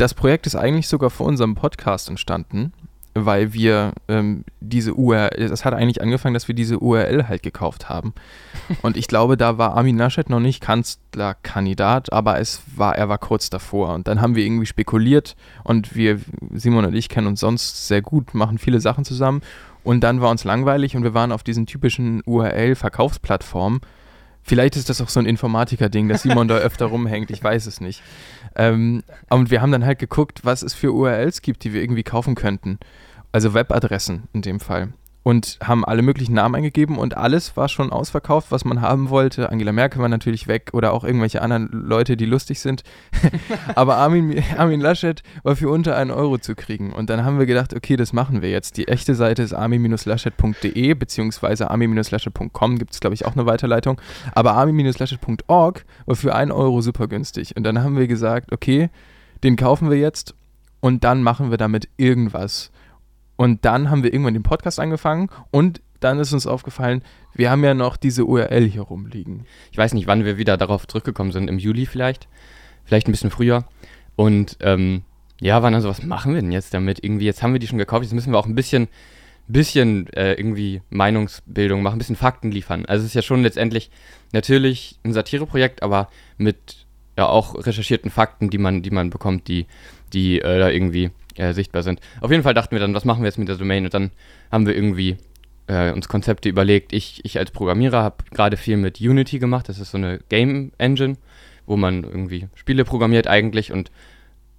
das 0.00 0.14
Projekt 0.14 0.46
ist 0.46 0.56
eigentlich 0.56 0.88
sogar 0.88 1.10
vor 1.10 1.26
unserem 1.26 1.54
Podcast 1.54 2.08
entstanden 2.08 2.72
weil 3.14 3.52
wir 3.52 3.92
ähm, 4.08 4.44
diese 4.60 4.94
URL, 4.94 5.48
das 5.48 5.64
hat 5.64 5.74
eigentlich 5.74 6.00
angefangen, 6.00 6.34
dass 6.34 6.48
wir 6.48 6.54
diese 6.54 6.78
URL 6.78 7.28
halt 7.28 7.42
gekauft 7.42 7.88
haben. 7.88 8.14
Und 8.82 8.96
ich 8.96 9.08
glaube, 9.08 9.36
da 9.36 9.58
war 9.58 9.76
Armin 9.76 9.98
Laschet 9.98 10.30
noch 10.30 10.40
nicht 10.40 10.60
Kanzlerkandidat, 10.60 12.12
aber 12.12 12.38
es 12.38 12.62
war, 12.76 12.96
er 12.96 13.08
war 13.08 13.18
kurz 13.18 13.50
davor. 13.50 13.94
Und 13.94 14.06
dann 14.06 14.20
haben 14.20 14.36
wir 14.36 14.44
irgendwie 14.44 14.66
spekuliert 14.66 15.36
und 15.64 15.94
wir, 15.94 16.20
Simon 16.52 16.84
und 16.84 16.94
ich 16.94 17.08
kennen 17.08 17.26
uns 17.26 17.40
sonst 17.40 17.88
sehr 17.88 18.02
gut, 18.02 18.34
machen 18.34 18.58
viele 18.58 18.80
Sachen 18.80 19.04
zusammen. 19.04 19.42
Und 19.82 20.04
dann 20.04 20.20
war 20.20 20.30
uns 20.30 20.44
langweilig 20.44 20.94
und 20.94 21.02
wir 21.02 21.14
waren 21.14 21.32
auf 21.32 21.42
diesen 21.42 21.66
typischen 21.66 22.22
URL-Verkaufsplattformen. 22.26 23.80
Vielleicht 24.42 24.76
ist 24.76 24.88
das 24.88 25.00
auch 25.00 25.08
so 25.08 25.20
ein 25.20 25.26
Informatiker-Ding, 25.26 26.08
dass 26.08 26.22
Simon 26.22 26.48
da 26.48 26.56
öfter 26.58 26.86
rumhängt, 26.86 27.30
ich 27.30 27.42
weiß 27.42 27.66
es 27.66 27.80
nicht. 27.80 28.02
Ähm, 28.56 29.02
und 29.28 29.50
wir 29.50 29.62
haben 29.62 29.72
dann 29.72 29.84
halt 29.84 29.98
geguckt, 29.98 30.44
was 30.44 30.62
es 30.62 30.74
für 30.74 30.92
URLs 30.92 31.42
gibt, 31.42 31.64
die 31.64 31.72
wir 31.72 31.82
irgendwie 31.82 32.02
kaufen 32.02 32.34
könnten. 32.34 32.78
Also 33.32 33.54
Webadressen 33.54 34.24
in 34.32 34.42
dem 34.42 34.60
Fall 34.60 34.92
und 35.22 35.58
haben 35.62 35.84
alle 35.84 36.02
möglichen 36.02 36.34
Namen 36.34 36.54
eingegeben 36.54 36.96
und 36.96 37.16
alles 37.16 37.56
war 37.56 37.68
schon 37.68 37.92
ausverkauft, 37.92 38.50
was 38.50 38.64
man 38.64 38.80
haben 38.80 39.10
wollte. 39.10 39.50
Angela 39.50 39.72
Merkel 39.72 40.00
war 40.00 40.08
natürlich 40.08 40.48
weg 40.48 40.70
oder 40.72 40.92
auch 40.92 41.04
irgendwelche 41.04 41.42
anderen 41.42 41.68
Leute, 41.72 42.16
die 42.16 42.24
lustig 42.24 42.60
sind. 42.60 42.82
Aber 43.74 43.96
Armin, 43.96 44.42
Armin 44.56 44.80
Laschet 44.80 45.22
war 45.42 45.56
für 45.56 45.68
unter 45.68 45.96
einen 45.96 46.10
Euro 46.10 46.38
zu 46.38 46.54
kriegen. 46.54 46.92
Und 46.92 47.10
dann 47.10 47.24
haben 47.24 47.38
wir 47.38 47.46
gedacht, 47.46 47.74
okay, 47.74 47.96
das 47.96 48.12
machen 48.12 48.40
wir 48.40 48.50
jetzt. 48.50 48.78
Die 48.78 48.88
echte 48.88 49.14
Seite 49.14 49.42
ist 49.42 49.52
armin-laschet.de 49.52 50.94
beziehungsweise 50.94 51.70
armin-laschet.com 51.70 52.78
gibt 52.78 52.94
es, 52.94 53.00
glaube 53.00 53.14
ich, 53.14 53.26
auch 53.26 53.34
eine 53.34 53.44
Weiterleitung. 53.44 54.00
Aber 54.32 54.54
armin-laschet.org 54.54 55.84
war 56.06 56.16
für 56.16 56.34
einen 56.34 56.52
Euro 56.52 56.80
super 56.80 57.08
günstig. 57.08 57.56
Und 57.56 57.64
dann 57.64 57.82
haben 57.82 57.98
wir 57.98 58.06
gesagt, 58.06 58.52
okay, 58.52 58.88
den 59.42 59.56
kaufen 59.56 59.90
wir 59.90 59.98
jetzt 59.98 60.34
und 60.80 61.04
dann 61.04 61.22
machen 61.22 61.50
wir 61.50 61.58
damit 61.58 61.88
irgendwas. 61.98 62.70
Und 63.40 63.64
dann 63.64 63.88
haben 63.88 64.02
wir 64.02 64.12
irgendwann 64.12 64.34
den 64.34 64.42
Podcast 64.42 64.78
angefangen 64.78 65.30
und 65.50 65.80
dann 65.98 66.18
ist 66.18 66.34
uns 66.34 66.46
aufgefallen, 66.46 67.02
wir 67.32 67.50
haben 67.50 67.64
ja 67.64 67.72
noch 67.72 67.96
diese 67.96 68.26
URL 68.26 68.68
hier 68.68 68.82
rumliegen. 68.82 69.46
Ich 69.72 69.78
weiß 69.78 69.94
nicht, 69.94 70.06
wann 70.06 70.26
wir 70.26 70.36
wieder 70.36 70.58
darauf 70.58 70.86
zurückgekommen 70.86 71.32
sind, 71.32 71.48
im 71.48 71.58
Juli 71.58 71.86
vielleicht, 71.86 72.28
vielleicht 72.84 73.08
ein 73.08 73.12
bisschen 73.12 73.30
früher. 73.30 73.64
Und 74.14 74.58
ähm, 74.60 75.04
ja, 75.40 75.62
waren 75.62 75.72
dann 75.72 75.80
so, 75.80 75.88
was 75.88 76.02
machen 76.02 76.34
wir 76.34 76.42
denn 76.42 76.52
jetzt 76.52 76.74
damit? 76.74 77.02
Irgendwie, 77.02 77.24
jetzt 77.24 77.42
haben 77.42 77.54
wir 77.54 77.60
die 77.60 77.66
schon 77.66 77.78
gekauft, 77.78 78.02
jetzt 78.02 78.12
müssen 78.12 78.30
wir 78.30 78.38
auch 78.38 78.44
ein 78.44 78.54
bisschen, 78.54 78.88
bisschen 79.48 80.12
äh, 80.12 80.34
irgendwie 80.34 80.82
Meinungsbildung 80.90 81.80
machen, 81.80 81.94
ein 81.94 81.98
bisschen 82.00 82.16
Fakten 82.16 82.50
liefern. 82.50 82.84
Also 82.84 83.04
es 83.04 83.12
ist 83.12 83.14
ja 83.14 83.22
schon 83.22 83.42
letztendlich 83.42 83.90
natürlich 84.34 84.98
ein 85.02 85.14
Satireprojekt, 85.14 85.82
aber 85.82 86.10
mit 86.36 86.84
ja 87.16 87.26
auch 87.26 87.54
recherchierten 87.54 88.10
Fakten, 88.10 88.50
die 88.50 88.58
man, 88.58 88.82
die 88.82 88.90
man 88.90 89.08
bekommt, 89.08 89.48
die, 89.48 89.66
die 90.12 90.42
äh, 90.42 90.58
da 90.58 90.68
irgendwie 90.68 91.10
äh, 91.40 91.52
sichtbar 91.54 91.82
sind. 91.82 92.00
Auf 92.20 92.30
jeden 92.30 92.42
Fall 92.42 92.54
dachten 92.54 92.72
wir 92.72 92.80
dann, 92.80 92.94
was 92.94 93.04
machen 93.04 93.22
wir 93.22 93.26
jetzt 93.26 93.38
mit 93.38 93.48
der 93.48 93.56
Domain? 93.56 93.84
Und 93.84 93.94
dann 93.94 94.10
haben 94.52 94.66
wir 94.66 94.74
irgendwie 94.74 95.16
äh, 95.66 95.92
uns 95.92 96.08
Konzepte 96.08 96.48
überlegt. 96.48 96.92
Ich, 96.92 97.24
ich 97.24 97.38
als 97.38 97.50
Programmierer 97.50 98.02
habe 98.02 98.24
gerade 98.30 98.56
viel 98.56 98.76
mit 98.76 99.00
Unity 99.00 99.38
gemacht. 99.38 99.68
Das 99.68 99.78
ist 99.78 99.90
so 99.90 99.98
eine 99.98 100.18
Game 100.28 100.72
Engine, 100.78 101.16
wo 101.66 101.76
man 101.76 102.04
irgendwie 102.04 102.48
Spiele 102.54 102.84
programmiert 102.84 103.26
eigentlich 103.26 103.72
und 103.72 103.90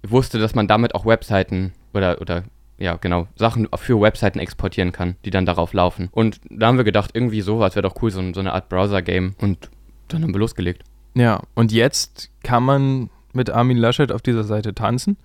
wusste, 0.02 0.38
dass 0.38 0.54
man 0.54 0.66
damit 0.66 0.94
auch 0.94 1.06
Webseiten 1.06 1.72
oder, 1.94 2.20
oder 2.20 2.44
ja, 2.78 2.96
genau, 2.96 3.28
Sachen 3.36 3.68
für 3.76 4.00
Webseiten 4.00 4.40
exportieren 4.40 4.90
kann, 4.90 5.14
die 5.24 5.30
dann 5.30 5.46
darauf 5.46 5.72
laufen. 5.72 6.08
Und 6.10 6.40
da 6.50 6.66
haben 6.66 6.78
wir 6.78 6.84
gedacht, 6.84 7.10
irgendwie 7.14 7.40
sowas 7.40 7.76
wäre 7.76 7.88
doch 7.88 8.02
cool, 8.02 8.10
so, 8.10 8.32
so 8.32 8.40
eine 8.40 8.52
Art 8.52 8.68
Browser-Game. 8.68 9.36
Und 9.40 9.70
dann 10.08 10.22
haben 10.22 10.34
wir 10.34 10.40
losgelegt. 10.40 10.82
Ja, 11.14 11.42
und 11.54 11.70
jetzt 11.70 12.30
kann 12.42 12.64
man 12.64 13.10
mit 13.34 13.50
Armin 13.50 13.76
Laschet 13.76 14.12
auf 14.12 14.22
dieser 14.22 14.44
Seite 14.44 14.74
tanzen. 14.74 15.16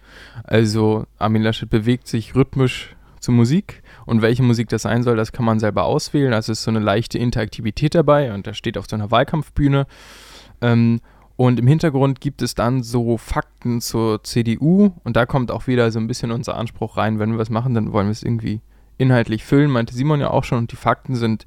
Also 0.44 1.06
Armin 1.18 1.42
Laschet 1.44 1.70
bewegt 1.70 2.08
sich 2.08 2.36
rhythmisch 2.36 2.96
zur 3.20 3.34
Musik 3.34 3.84
und 4.06 4.22
welche 4.22 4.44
Musik 4.44 4.70
das 4.70 4.84
sein 4.84 5.04
soll, 5.04 5.18
das 5.18 5.32
kann 5.32 5.46
man 5.46 5.60
selber 5.60 5.86
auswählen. 5.86 6.34
Also 6.34 6.52
ist 6.52 6.64
so 6.64 6.72
eine 6.72 6.80
leichte 6.80 7.18
Interaktivität 7.18 7.96
dabei 7.96 8.34
und 8.34 8.48
er 8.48 8.54
steht 8.54 8.78
auf 8.78 8.88
so 8.90 8.96
einer 8.96 9.12
Wahlkampfbühne. 9.12 9.88
Ähm, 10.62 11.02
und 11.36 11.60
im 11.60 11.68
Hintergrund 11.68 12.20
gibt 12.20 12.42
es 12.42 12.56
dann 12.56 12.82
so 12.82 13.18
Fakten 13.18 13.80
zur 13.80 14.24
CDU 14.24 14.92
und 15.04 15.16
da 15.16 15.26
kommt 15.26 15.52
auch 15.52 15.68
wieder 15.68 15.92
so 15.92 16.00
ein 16.00 16.08
bisschen 16.08 16.32
unser 16.32 16.56
Anspruch 16.56 16.98
rein, 16.98 17.20
wenn 17.20 17.32
wir 17.32 17.38
was 17.38 17.52
machen, 17.52 17.76
dann 17.76 17.94
wollen 17.94 18.08
wir 18.08 18.12
es 18.12 18.24
irgendwie 18.24 18.62
inhaltlich 18.98 19.44
füllen, 19.44 19.70
meinte 19.70 19.94
Simon 19.94 20.20
ja 20.20 20.32
auch 20.32 20.44
schon 20.44 20.58
und 20.58 20.72
die 20.72 20.78
Fakten 20.78 21.16
sind 21.16 21.46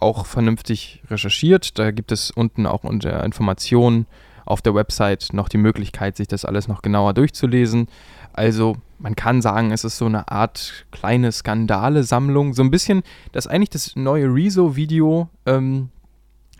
auch 0.00 0.26
vernünftig 0.26 1.02
recherchiert. 1.08 1.78
Da 1.78 1.90
gibt 1.90 2.12
es 2.12 2.30
unten 2.30 2.66
auch 2.66 2.84
unter 2.84 3.22
Informationen 3.24 4.06
auf 4.48 4.62
der 4.62 4.74
Website 4.74 5.28
noch 5.32 5.48
die 5.48 5.58
Möglichkeit, 5.58 6.16
sich 6.16 6.28
das 6.28 6.44
alles 6.44 6.68
noch 6.68 6.82
genauer 6.82 7.14
durchzulesen. 7.14 7.88
Also 8.32 8.76
man 8.98 9.14
kann 9.14 9.42
sagen, 9.42 9.70
es 9.72 9.84
ist 9.84 9.98
so 9.98 10.06
eine 10.06 10.28
Art 10.28 10.86
kleine 10.90 11.32
Skandale-Sammlung. 11.32 12.54
So 12.54 12.62
ein 12.62 12.70
bisschen, 12.70 13.02
das 13.32 13.46
ist 13.46 13.52
eigentlich 13.52 13.70
das 13.70 13.96
neue 13.96 14.26
Rezo-Video 14.26 15.28
ähm, 15.46 15.90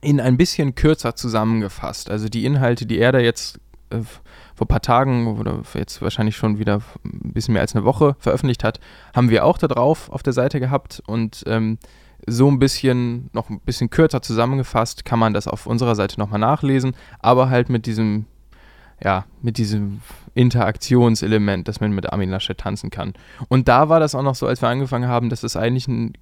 in 0.01 0.21
ein 0.21 0.37
bisschen 0.37 0.75
kürzer 0.75 1.17
zusammengefasst. 1.17 2.11
Also 2.11 2.29
die 2.29 2.45
Inhalte, 2.45 2.87
die 2.87 2.99
er 2.99 3.13
da 3.13 3.19
jetzt 3.19 3.59
äh, 3.91 4.01
vor 4.55 4.67
ein 4.67 4.69
paar 4.69 4.83
Tagen 4.83 5.27
oder 5.39 5.63
jetzt 5.75 6.03
wahrscheinlich 6.03 6.37
schon 6.37 6.59
wieder 6.59 6.83
ein 7.05 7.33
bisschen 7.33 7.55
mehr 7.55 7.63
als 7.63 7.75
eine 7.75 7.85
Woche 7.85 8.17
veröffentlicht 8.19 8.65
hat, 8.65 8.81
haben 9.15 9.31
wir 9.31 9.45
auch 9.45 9.59
da 9.59 9.67
drauf 9.67 10.11
auf 10.11 10.23
der 10.23 10.33
Seite 10.33 10.61
gehabt 10.61 11.03
und 11.07 11.43
ähm, 11.47 11.79
so 12.31 12.49
ein 12.49 12.59
bisschen, 12.59 13.31
noch 13.33 13.51
ein 13.51 13.61
bisschen 13.61 13.91
kürzer 13.91 14.23
zusammengefasst, 14.23 15.05
kann 15.05 15.19
man 15.19 15.35
das 15.35 15.49
auf 15.49 15.67
unserer 15.67 15.95
Seite 15.95 16.19
nochmal 16.19 16.41
nachlesen, 16.41 16.95
aber 17.21 17.51
halt 17.51 17.69
mit 17.69 17.87
diesem, 17.87 18.27
ja, 19.03 19.25
mit 19.43 19.59
diesem 19.59 20.01
Interaktionselement, 20.35 21.69
dass 21.69 21.81
man 21.81 21.93
mit 21.93 22.13
Armin 22.13 22.31
Laschet 22.31 22.59
tanzen 22.59 22.91
kann. 22.91 23.15
Und 23.49 23.69
da 23.69 23.89
war 23.89 24.01
das 24.01 24.15
auch 24.15 24.23
noch 24.23 24.35
so, 24.35 24.47
als 24.47 24.63
wir 24.63 24.69
angefangen 24.69 25.09
haben, 25.09 25.31
dass 25.31 25.43
es 25.43 25.53
das 25.53 25.63
eigentlich 25.63 25.89
ein 25.89 26.13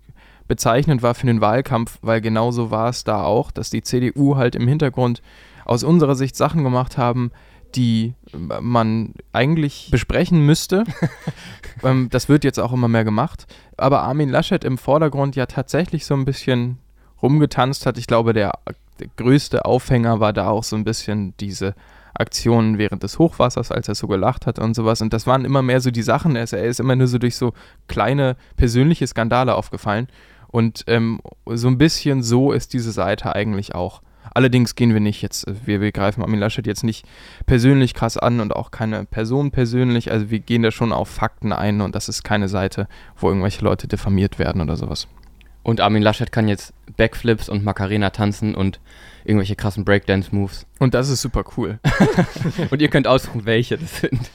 bezeichnend 0.49 1.03
war 1.03 1.15
für 1.15 1.27
den 1.27 1.41
Wahlkampf, 1.41 1.99
weil 2.03 2.21
genauso 2.21 2.71
war 2.71 2.89
es 2.89 3.05
da 3.05 3.23
auch, 3.25 3.51
dass 3.51 3.71
die 3.71 3.83
CDU 3.83 4.37
halt 4.37 4.55
im 4.55 4.69
Hintergrund 4.69 5.23
aus 5.65 5.83
unserer 5.83 6.15
Sicht 6.15 6.37
Sachen 6.37 6.63
gemacht 6.63 6.97
haben, 6.97 7.33
die 7.75 8.15
man 8.35 9.15
eigentlich 9.33 9.89
besprechen 9.91 10.41
müsste. 10.41 10.85
ähm, 11.83 12.09
das 12.11 12.29
wird 12.29 12.45
jetzt 12.45 12.59
auch 12.59 12.73
immer 12.73 12.89
mehr 12.89 13.05
gemacht. 13.05 13.47
Aber 13.77 14.03
Armin 14.03 14.31
Laschet 14.31 14.65
im 14.65 14.79
Vordergrund 14.79 15.37
ja 15.37 15.47
tatsächlich 15.47 16.07
so 16.07 16.15
ein 16.15 16.25
bisschen 16.25 16.79
rumgetanzt 17.23 17.87
hat. 17.87 17.99
Ich 17.99 18.07
glaube, 18.07 18.33
der, 18.33 18.53
der 19.01 19.09
größte 19.17 19.65
Aufhänger 19.65 20.21
war 20.21 20.33
da 20.33 20.49
auch 20.49 20.65
so 20.65 20.77
ein 20.77 20.85
bisschen 20.85 21.35
diese 21.39 21.75
Aktionen 22.15 22.79
während 22.79 23.03
des 23.03 23.19
Hochwassers, 23.19 23.71
als 23.71 23.89
er 23.89 23.95
so 23.95 24.07
gelacht 24.07 24.47
hat 24.47 24.59
und 24.59 24.75
sowas. 24.75 25.03
Und 25.03 25.13
das 25.13 25.27
waren 25.27 25.45
immer 25.45 25.63
mehr 25.63 25.81
so 25.81 25.91
die 25.91 26.03
Sachen. 26.03 26.37
Er 26.37 26.45
ist, 26.45 26.53
er 26.53 26.65
ist 26.65 26.81
immer 26.81 26.97
nur 26.97 27.07
so 27.07 27.19
durch 27.19 27.37
so 27.37 27.53
kleine 27.89 28.37
persönliche 28.57 29.07
Skandale 29.07 29.55
aufgefallen. 29.55 30.09
Und 30.49 30.85
ähm, 30.87 31.21
so 31.47 31.69
ein 31.69 31.79
bisschen 31.79 32.23
so 32.23 32.53
ist 32.53 32.73
diese 32.73 32.93
Seite 32.93 33.35
eigentlich 33.35 33.75
auch. 33.75 34.01
Allerdings 34.35 34.75
gehen 34.75 34.92
wir 34.92 35.00
nicht 35.00 35.23
jetzt, 35.23 35.47
wir, 35.66 35.80
wir 35.80 35.92
greifen 35.92 36.23
Armin 36.23 36.40
Laschet 36.40 36.66
jetzt 36.66 36.85
nicht 36.85 37.06
persönlich 37.47 37.95
krass 37.95 38.16
an 38.16 38.40
und 38.40 38.54
auch 38.54 38.71
keine 38.71 39.04
Person 39.04 39.50
persönlich. 39.50 40.11
Also 40.11 40.30
wir 40.30 40.40
gehen 40.40 40.62
da 40.62 40.71
schon 40.71 40.92
auf 40.92 41.09
Fakten 41.09 41.52
ein 41.52 41.80
und 41.80 41.95
das 41.95 42.09
ist 42.09 42.23
keine 42.23 42.49
Seite, 42.49 42.88
wo 43.16 43.28
irgendwelche 43.28 43.64
Leute 43.64 43.88
diffamiert 43.88 44.38
werden 44.38 44.61
oder 44.61 44.76
sowas. 44.76 45.09
Und 45.62 45.80
Armin 45.80 46.02
Laschet 46.02 46.30
kann 46.30 46.47
jetzt 46.47 46.73
Backflips 46.97 47.49
und 47.49 47.64
Macarena 47.64 48.11
tanzen 48.11 48.54
und 48.54 48.78
irgendwelche 49.25 49.56
krassen 49.56 49.85
Breakdance-Moves. 49.85 50.64
Und 50.78 50.95
das 50.95 51.09
ist 51.09 51.21
super 51.23 51.45
cool. 51.56 51.80
und 52.71 52.80
ihr 52.80 52.88
könnt 52.88 53.09
aussuchen, 53.09 53.45
welche 53.47 53.76
das 53.76 53.99
sind. 53.99 54.30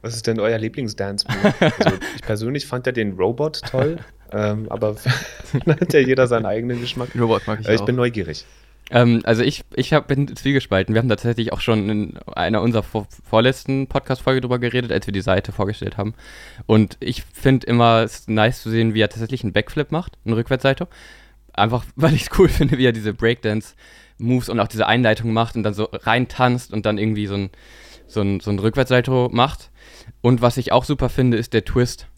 Was 0.00 0.14
ist 0.14 0.26
denn 0.26 0.40
euer 0.40 0.56
Lieblingsdance-Move? 0.56 1.54
Also 1.60 1.98
ich 2.16 2.22
persönlich 2.22 2.66
fand 2.66 2.86
ja 2.86 2.92
den 2.92 3.12
Robot 3.18 3.60
toll, 3.70 3.98
ähm, 4.32 4.66
aber 4.70 4.96
hat 5.66 5.92
ja 5.92 6.00
jeder 6.00 6.26
seinen 6.26 6.46
eigenen 6.46 6.80
Geschmack. 6.80 7.10
Robot 7.18 7.46
mag 7.46 7.60
ich 7.60 7.68
äh, 7.68 7.74
Ich 7.74 7.80
auch. 7.82 7.84
bin 7.86 7.96
neugierig. 7.96 8.46
Ähm, 8.90 9.22
also 9.24 9.42
ich, 9.42 9.64
ich 9.74 9.92
hab, 9.92 10.08
bin 10.08 10.34
zwiegespalten. 10.34 10.94
Wir 10.94 11.00
haben 11.00 11.08
tatsächlich 11.08 11.52
auch 11.52 11.60
schon 11.60 11.88
in 11.88 12.18
einer 12.34 12.60
unserer 12.60 12.82
vor, 12.82 13.06
vorletzten 13.24 13.86
Podcast-Folge 13.86 14.40
drüber 14.40 14.58
geredet, 14.58 14.92
als 14.92 15.06
wir 15.06 15.12
die 15.12 15.20
Seite 15.20 15.52
vorgestellt 15.52 15.96
haben. 15.96 16.14
Und 16.66 16.96
ich 17.00 17.22
finde 17.22 17.66
immer 17.66 18.02
es 18.02 18.28
nice 18.28 18.62
zu 18.62 18.70
sehen, 18.70 18.94
wie 18.94 19.00
er 19.00 19.08
tatsächlich 19.08 19.44
einen 19.44 19.52
Backflip 19.52 19.92
macht, 19.92 20.18
eine 20.24 20.36
Rückwärtsseite. 20.36 20.88
Einfach, 21.52 21.84
weil 21.96 22.14
ich 22.14 22.22
es 22.22 22.38
cool 22.38 22.48
finde, 22.48 22.78
wie 22.78 22.86
er 22.86 22.92
diese 22.92 23.14
Breakdance-Moves 23.14 24.48
und 24.48 24.60
auch 24.60 24.68
diese 24.68 24.86
Einleitung 24.86 25.32
macht 25.32 25.56
und 25.56 25.62
dann 25.62 25.74
so 25.74 25.84
reintanzt 25.84 26.72
und 26.72 26.84
dann 26.84 26.98
irgendwie 26.98 27.26
so 27.26 27.34
ein, 27.34 27.50
so 28.06 28.20
ein, 28.20 28.40
so 28.40 28.50
ein 28.50 28.58
Rückwärtssalto 28.58 29.30
macht. 29.32 29.70
Und 30.20 30.42
was 30.42 30.56
ich 30.56 30.72
auch 30.72 30.84
super 30.84 31.08
finde, 31.08 31.36
ist 31.36 31.52
der 31.54 31.64
Twist. 31.64 32.08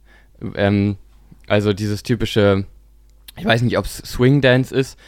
Ähm, 0.56 0.96
also 1.46 1.72
dieses 1.72 2.02
typische, 2.02 2.64
ich 3.36 3.44
weiß 3.44 3.62
nicht, 3.62 3.78
ob 3.78 3.84
es 3.84 3.98
Swing 3.98 4.40
Dance 4.40 4.74
ist, 4.74 4.98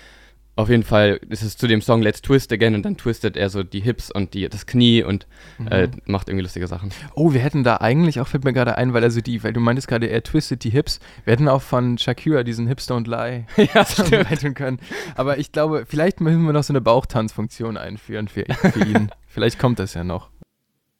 auf 0.57 0.71
jeden 0.71 0.83
Fall 0.83 1.21
ist 1.29 1.43
es 1.43 1.59
zu 1.59 1.67
dem 1.67 1.83
Song 1.83 2.01
Let's 2.01 2.23
Twist 2.23 2.51
Again 2.51 2.75
und 2.75 2.83
dann 2.83 2.97
twistet 2.97 3.37
er 3.37 3.51
so 3.51 3.63
die 3.63 3.81
Hips 3.81 4.11
und 4.11 4.33
die, 4.33 4.49
das 4.49 4.65
Knie 4.65 5.03
und 5.03 5.27
mhm. 5.59 5.69
äh, 5.69 5.89
macht 6.07 6.29
irgendwie 6.29 6.45
lustige 6.45 6.67
Sachen. 6.67 6.91
Oh, 7.15 7.35
wir 7.35 7.41
hätten 7.41 7.63
da 7.63 7.77
eigentlich 7.77 8.21
auch, 8.21 8.27
fällt 8.27 8.45
mir 8.45 8.55
gerade 8.55 8.79
ein, 8.79 8.95
weil 8.95 9.05
also 9.05 9.21
die, 9.21 9.45
weil 9.45 9.53
du 9.53 9.61
meintest 9.61 9.87
gerade, 9.87 10.07
er 10.07 10.23
twistet 10.23 10.65
die 10.65 10.71
Hips. 10.71 10.99
Wir 11.25 11.33
hätten 11.33 11.49
auch 11.49 11.61
von 11.61 11.99
Shakira 11.99 12.43
diesen 12.43 12.67
Hips 12.67 12.89
Don't 12.91 13.07
Lie 13.07 13.45
ja, 13.75 13.85
stimmt. 14.27 14.57
können. 14.57 14.81
Aber 15.15 15.37
ich 15.39 15.53
glaube, 15.53 15.85
vielleicht 15.87 16.23
müssen 16.23 16.43
wir 16.45 16.55
noch 16.55 16.65
so 16.65 16.73
eine 16.73 16.81
Bauchtanzfunktion 16.81 17.77
einführen 17.77 18.27
für, 18.27 18.47
für 18.55 18.81
ihn. 18.81 19.11
vielleicht 19.27 19.59
kommt 19.59 19.79
das 19.79 19.93
ja 19.93 20.05
noch. 20.05 20.31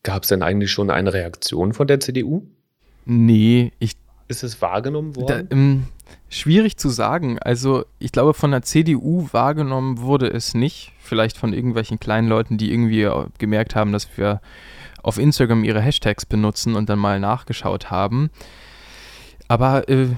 Gab 0.03 0.25
es 0.25 0.29
denn 0.29 0.43
eigentlich 0.43 0.71
schon 0.71 0.91
eine 0.91 1.15
Reaktion 1.15 1.73
von 1.73 1.87
der 1.87 2.01
CDU? 2.01 2.47
Nee, 3.07 3.73
ich. 3.79 3.97
Ist 4.29 4.43
es 4.43 4.61
wahrgenommen 4.61 5.15
worden? 5.17 5.49
Da, 5.49 5.55
ähm, 5.55 5.87
schwierig 6.29 6.77
zu 6.77 6.89
sagen. 6.89 7.39
Also, 7.39 7.85
ich 7.99 8.13
glaube, 8.13 8.35
von 8.35 8.51
der 8.51 8.63
CDU 8.63 9.29
wahrgenommen 9.33 10.01
wurde 10.01 10.29
es 10.29 10.55
nicht. 10.55 10.93
Vielleicht 10.99 11.37
von 11.37 11.53
irgendwelchen 11.53 12.01
kleinen 12.01 12.29
Leuten, 12.29 12.59
die 12.59 12.73
irgendwie 12.73 13.09
gemerkt 13.39 13.77
haben, 13.77 13.93
dass 13.93 14.09
wir 14.17 14.41
auf 15.03 15.19
Instagram 15.19 15.63
ihre 15.63 15.81
Hashtags 15.81 16.27
benutzen 16.27 16.75
und 16.75 16.89
dann 16.89 16.99
mal 16.99 17.21
nachgeschaut 17.21 17.91
haben. 17.91 18.31
Aber 19.47 19.89
äh, 19.89 20.09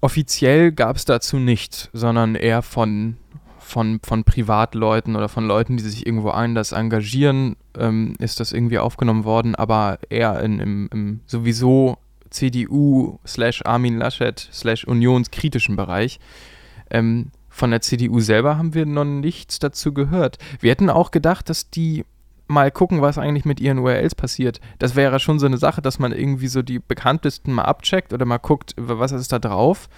offiziell 0.00 0.70
gab 0.70 0.96
es 0.96 1.04
dazu 1.04 1.38
nichts, 1.38 1.90
sondern 1.92 2.36
eher 2.36 2.62
von, 2.62 3.16
von, 3.58 3.98
von 4.04 4.22
Privatleuten 4.22 5.16
oder 5.16 5.28
von 5.28 5.46
Leuten, 5.46 5.76
die 5.76 5.82
sich 5.82 6.06
irgendwo 6.06 6.30
anders 6.30 6.70
engagieren, 6.70 7.56
ähm, 7.76 8.14
ist 8.20 8.38
das 8.38 8.52
irgendwie 8.52 8.78
aufgenommen 8.78 9.24
worden, 9.24 9.56
aber 9.56 9.98
eher 10.10 10.40
in, 10.40 10.60
im, 10.60 10.88
im 10.92 11.20
sowieso 11.26 11.98
CDU 12.34 13.18
slash 13.26 13.62
Armin 13.64 13.96
Laschet 13.98 14.38
slash 14.52 14.84
unionskritischen 14.84 15.76
Bereich. 15.76 16.18
Ähm, 16.90 17.30
von 17.48 17.70
der 17.70 17.80
CDU 17.80 18.18
selber 18.20 18.58
haben 18.58 18.74
wir 18.74 18.84
noch 18.84 19.04
nichts 19.04 19.60
dazu 19.60 19.94
gehört. 19.94 20.38
Wir 20.60 20.72
hätten 20.72 20.90
auch 20.90 21.12
gedacht, 21.12 21.48
dass 21.48 21.70
die 21.70 22.04
mal 22.48 22.70
gucken, 22.72 23.00
was 23.00 23.16
eigentlich 23.16 23.44
mit 23.44 23.60
ihren 23.60 23.78
URLs 23.78 24.16
passiert. 24.16 24.60
Das 24.80 24.96
wäre 24.96 25.20
schon 25.20 25.38
so 25.38 25.46
eine 25.46 25.56
Sache, 25.56 25.80
dass 25.80 25.98
man 25.98 26.12
irgendwie 26.12 26.48
so 26.48 26.62
die 26.62 26.80
bekanntesten 26.80 27.52
mal 27.52 27.62
abcheckt 27.62 28.12
oder 28.12 28.26
mal 28.26 28.38
guckt, 28.38 28.74
was 28.76 29.12
ist 29.12 29.32
da 29.32 29.38
drauf. 29.38 29.88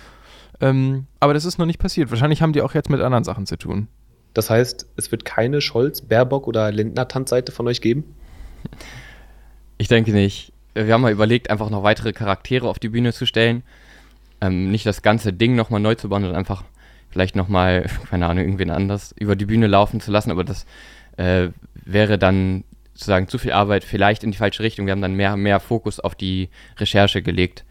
Ähm, 0.61 1.07
aber 1.19 1.35
das 1.35 1.45
ist 1.45 1.59
noch 1.59 1.67
nicht 1.67 1.79
passiert. 1.79 2.11
Wahrscheinlich 2.11 2.43
haben 2.43 2.53
die 2.53 2.63
auch 2.63 2.75
jetzt 2.75 2.91
mit 2.91 3.01
anderen 3.01 3.25
Sachen 3.25 3.47
zu 3.47 3.57
tun. 3.57 3.89
Das 4.35 4.51
heißt, 4.51 4.87
es 4.97 5.11
wird 5.11 5.25
keine 5.25 5.63
Scholz, 5.63 6.03
Baerbock 6.03 6.47
oder 6.47 6.71
Lindner-Tanzseite 6.71 7.53
von 7.53 7.67
euch 7.67 7.81
geben? 7.81 8.05
Ich 9.79 9.89
denke 9.89 10.13
nicht 10.13 10.53
wir 10.85 10.93
haben 10.93 11.01
mal 11.01 11.13
überlegt, 11.13 11.51
einfach 11.51 11.71
noch 11.71 11.83
weitere 11.83 12.13
Charaktere 12.13 12.69
auf 12.69 12.79
die 12.79 12.89
Bühne 12.89 13.13
zu 13.13 13.27
stellen. 13.27 13.63
Ähm, 14.41 14.71
nicht 14.71 14.85
das 14.85 15.03
ganze 15.03 15.33
Ding 15.33 15.55
nochmal 15.57 15.81
neu 15.81 15.95
zu 15.95 16.09
bauen, 16.09 16.23
sondern 16.23 16.39
einfach 16.39 16.65
vielleicht 17.11 17.37
nochmal, 17.37 17.87
keine 18.11 18.27
Ahnung, 18.27 18.45
irgendwen 18.45 18.71
anders 18.71 19.15
über 19.19 19.37
die 19.37 19.47
Bühne 19.47 19.67
laufen 19.67 20.01
zu 20.01 20.11
lassen. 20.11 20.31
Aber 20.31 20.45
das 20.45 20.67
äh, 21.17 21.49
wäre 21.75 22.19
dann 22.19 22.65
sozusagen 22.93 23.29
zu 23.29 23.39
viel 23.39 23.53
Arbeit, 23.53 23.85
vielleicht 23.85 24.25
in 24.25 24.31
die 24.31 24.39
falsche 24.39 24.63
Richtung. 24.63 24.87
Wir 24.87 24.93
haben 24.93 25.03
dann 25.03 25.15
mehr, 25.15 25.37
mehr 25.37 25.61
Fokus 25.61 26.01
auf 26.01 26.15
die 26.15 26.49
Recherche 26.79 27.23
gelegt 27.23 27.65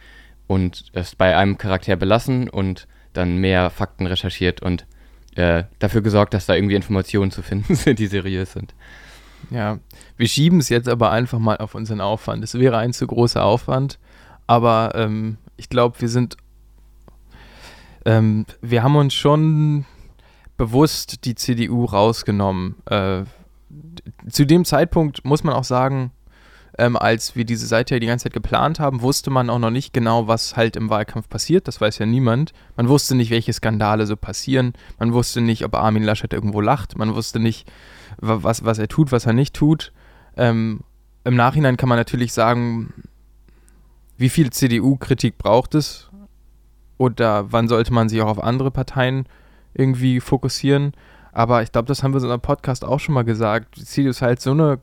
und 0.48 0.86
es 0.94 1.16
bei 1.16 1.36
einem 1.36 1.58
Charakter 1.58 1.96
belassen 1.96 2.50
und 2.50 2.88
dann 3.14 3.38
mehr 3.38 3.70
Fakten 3.70 4.06
recherchiert 4.06 4.62
und 4.62 4.86
äh, 5.36 5.64
dafür 5.80 6.02
gesorgt, 6.02 6.34
dass 6.34 6.46
da 6.46 6.56
irgendwie 6.56 6.76
Informationen 6.76 7.32
zu 7.32 7.42
finden 7.42 7.76
sind, 7.76 8.00
die 8.00 8.08
seriös 8.08 8.54
sind. 8.54 8.74
Ja, 9.56 9.80
wir 10.18 10.28
schieben 10.28 10.60
es 10.60 10.68
jetzt 10.68 10.90
aber 10.90 11.12
einfach 11.12 11.40
mal 11.40 11.56
auf 11.58 11.76
unseren 11.76 12.02
Aufwand. 12.02 12.44
Es 12.44 12.56
wäre 12.56 12.78
ein 12.78 12.92
zu 12.92 13.08
großer 13.08 13.42
Aufwand, 13.42 14.00
aber 14.48 14.92
ähm, 14.96 15.38
ich 15.56 15.70
glaube, 15.70 16.02
wir 16.02 16.10
sind, 16.10 16.36
ähm, 18.04 18.46
wir 18.62 18.84
haben 18.84 18.98
uns 18.98 19.14
schon 19.14 19.86
bewusst 20.58 21.24
die 21.24 21.36
CDU 21.36 21.86
rausgenommen. 21.86 22.76
Äh, 22.88 23.24
zu 24.30 24.46
dem 24.46 24.66
Zeitpunkt 24.66 25.24
muss 25.24 25.46
man 25.46 25.54
auch 25.54 25.64
sagen, 25.64 26.12
ähm, 26.78 26.98
als 26.98 27.38
wir 27.38 27.46
diese 27.46 27.66
Seite 27.66 27.96
ja 27.96 28.00
die 28.00 28.08
ganze 28.08 28.24
Zeit 28.24 28.34
geplant 28.34 28.82
haben, 28.82 29.02
wusste 29.02 29.30
man 29.30 29.50
auch 29.50 29.60
noch 29.60 29.70
nicht 29.70 29.94
genau, 29.94 30.28
was 30.28 30.58
halt 30.58 30.76
im 30.76 30.90
Wahlkampf 30.90 31.30
passiert. 31.30 31.70
Das 31.70 31.80
weiß 31.80 32.00
ja 32.00 32.06
niemand. 32.06 32.52
Man 32.76 32.90
wusste 32.90 33.16
nicht, 33.16 33.32
welche 33.32 33.54
Skandale 33.54 34.06
so 34.06 34.18
passieren. 34.18 34.74
Man 35.00 35.14
wusste 35.14 35.40
nicht, 35.40 35.64
ob 35.64 35.76
Armin 35.76 36.04
Laschet 36.04 36.34
irgendwo 36.34 36.60
lacht. 36.60 36.98
Man 36.98 37.16
wusste 37.16 37.40
nicht, 37.40 37.72
was, 38.18 38.66
was 38.66 38.80
er 38.80 38.88
tut, 38.88 39.12
was 39.12 39.26
er 39.26 39.34
nicht 39.34 39.54
tut. 39.54 39.92
Ähm, 40.38 40.82
Im 41.24 41.36
Nachhinein 41.36 41.78
kann 41.78 41.90
man 41.90 41.98
natürlich 41.98 42.34
sagen, 42.34 42.94
wie 44.18 44.30
viel 44.30 44.50
CDU-Kritik 44.50 45.38
braucht 45.38 45.76
es? 45.76 46.10
Oder 46.98 47.52
wann 47.52 47.68
sollte 47.68 47.94
man 47.94 48.08
sich 48.08 48.22
auch 48.22 48.30
auf 48.30 48.44
andere 48.44 48.72
Parteien 48.72 49.28
irgendwie 49.74 50.20
fokussieren? 50.20 50.94
Aber 51.32 51.62
ich 51.62 51.72
glaube, 51.72 51.88
das 51.88 52.02
haben 52.02 52.14
wir 52.14 52.20
in 52.20 52.24
unserem 52.24 52.42
Podcast 52.42 52.86
auch 52.86 53.00
schon 53.00 53.14
mal 53.14 53.26
gesagt. 53.26 53.76
Die 53.76 53.84
CDU 53.84 54.10
ist 54.10 54.22
halt 54.22 54.40
so 54.40 54.52
eine 54.52 54.80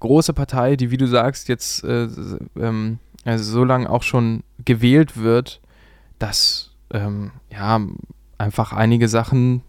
große 0.00 0.32
Partei, 0.32 0.74
die, 0.74 0.90
wie 0.90 0.96
du 0.96 1.06
sagst, 1.06 1.48
jetzt 1.48 1.84
äh, 1.84 2.08
ähm, 2.56 2.98
also 3.24 3.44
so 3.44 3.64
lange 3.64 3.88
auch 3.88 4.02
schon 4.02 4.42
gewählt 4.64 5.16
wird, 5.16 5.60
dass 6.18 6.72
ähm, 6.92 7.30
ja 7.52 7.80
einfach 8.36 8.72
einige 8.72 9.08
Sachen 9.08 9.62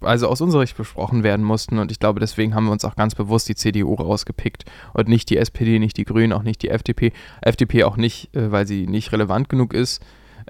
also 0.00 0.28
aus 0.28 0.40
unserer 0.40 0.62
Sicht 0.62 0.76
besprochen 0.76 1.22
werden 1.22 1.44
mussten. 1.44 1.78
Und 1.78 1.90
ich 1.90 1.98
glaube, 1.98 2.20
deswegen 2.20 2.54
haben 2.54 2.64
wir 2.64 2.72
uns 2.72 2.84
auch 2.84 2.96
ganz 2.96 3.14
bewusst 3.14 3.48
die 3.48 3.54
CDU 3.54 3.94
rausgepickt 3.94 4.64
und 4.94 5.08
nicht 5.08 5.30
die 5.30 5.36
SPD, 5.36 5.78
nicht 5.78 5.96
die 5.96 6.04
Grünen, 6.04 6.32
auch 6.32 6.42
nicht 6.42 6.62
die 6.62 6.70
FDP. 6.70 7.12
FDP 7.42 7.84
auch 7.84 7.96
nicht, 7.96 8.34
äh, 8.34 8.50
weil 8.50 8.66
sie 8.66 8.86
nicht 8.86 9.12
relevant 9.12 9.48
genug 9.48 9.74
ist. 9.74 10.02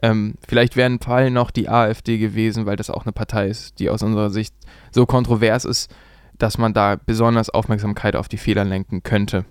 Ähm, 0.02 0.34
vielleicht 0.46 0.76
wäre 0.76 0.90
ein 0.90 1.00
Fall 1.00 1.30
noch 1.30 1.50
die 1.50 1.68
AfD 1.68 2.18
gewesen, 2.18 2.66
weil 2.66 2.76
das 2.76 2.90
auch 2.90 3.04
eine 3.04 3.12
Partei 3.12 3.48
ist, 3.48 3.78
die 3.78 3.88
aus 3.88 4.02
unserer 4.02 4.30
Sicht 4.30 4.54
so 4.90 5.06
kontrovers 5.06 5.64
ist, 5.64 5.94
dass 6.38 6.58
man 6.58 6.74
da 6.74 6.96
besonders 6.96 7.50
Aufmerksamkeit 7.50 8.14
auf 8.14 8.28
die 8.28 8.36
Fehler 8.36 8.64
lenken 8.64 9.02
könnte. 9.02 9.46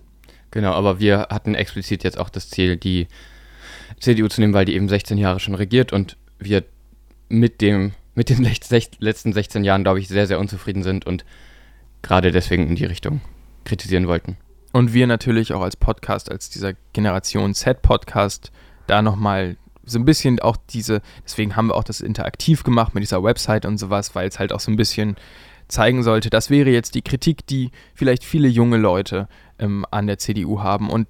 Genau, 0.51 0.73
aber 0.73 0.99
wir 0.99 1.27
hatten 1.31 1.55
explizit 1.55 2.03
jetzt 2.03 2.19
auch 2.19 2.29
das 2.29 2.49
Ziel, 2.49 2.77
die 2.77 3.07
CDU 3.99 4.27
zu 4.27 4.39
nehmen, 4.39 4.53
weil 4.53 4.65
die 4.65 4.75
eben 4.75 4.87
16 4.87 5.17
Jahre 5.17 5.39
schon 5.39 5.55
regiert 5.55 5.91
und 5.91 6.17
wir 6.37 6.63
mit 7.27 7.61
dem 7.61 7.93
mit 8.15 8.29
den 8.29 8.43
letzten 8.43 9.33
16 9.33 9.63
Jahren, 9.63 9.83
glaube 9.83 9.99
ich, 9.99 10.07
sehr, 10.07 10.27
sehr 10.27 10.39
unzufrieden 10.39 10.83
sind 10.83 11.05
und 11.05 11.25
gerade 12.01 12.31
deswegen 12.31 12.67
in 12.67 12.75
die 12.75 12.85
Richtung 12.85 13.21
kritisieren 13.65 14.07
wollten. 14.07 14.37
Und 14.71 14.93
wir 14.93 15.07
natürlich 15.07 15.53
auch 15.53 15.61
als 15.61 15.75
Podcast, 15.75 16.31
als 16.31 16.49
dieser 16.49 16.73
Generation 16.93 17.53
Z-Podcast, 17.53 18.51
da 18.87 19.01
nochmal 19.01 19.57
so 19.83 19.99
ein 19.99 20.05
bisschen 20.05 20.39
auch 20.39 20.57
diese, 20.69 21.01
deswegen 21.23 21.55
haben 21.55 21.67
wir 21.67 21.75
auch 21.75 21.83
das 21.83 22.01
interaktiv 22.01 22.63
gemacht 22.63 22.93
mit 22.93 23.03
dieser 23.03 23.23
Website 23.23 23.65
und 23.65 23.77
sowas, 23.77 24.15
weil 24.15 24.27
es 24.27 24.39
halt 24.39 24.51
auch 24.51 24.59
so 24.59 24.71
ein 24.71 24.75
bisschen 24.77 25.15
zeigen 25.67 26.03
sollte, 26.03 26.29
das 26.29 26.49
wäre 26.49 26.69
jetzt 26.69 26.95
die 26.95 27.01
Kritik, 27.01 27.45
die 27.47 27.71
vielleicht 27.93 28.23
viele 28.23 28.47
junge 28.47 28.77
Leute 28.77 29.27
ähm, 29.59 29.85
an 29.91 30.07
der 30.07 30.17
CDU 30.17 30.61
haben. 30.61 30.89
Und 30.89 31.07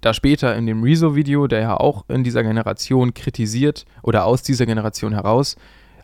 da 0.00 0.14
später 0.14 0.54
in 0.56 0.66
dem 0.66 0.82
Rezo-Video, 0.82 1.46
der 1.46 1.60
ja 1.60 1.76
auch 1.76 2.04
in 2.08 2.24
dieser 2.24 2.42
Generation 2.42 3.14
kritisiert 3.14 3.84
oder 4.02 4.24
aus 4.24 4.42
dieser 4.42 4.66
Generation 4.66 5.12
heraus 5.12 5.56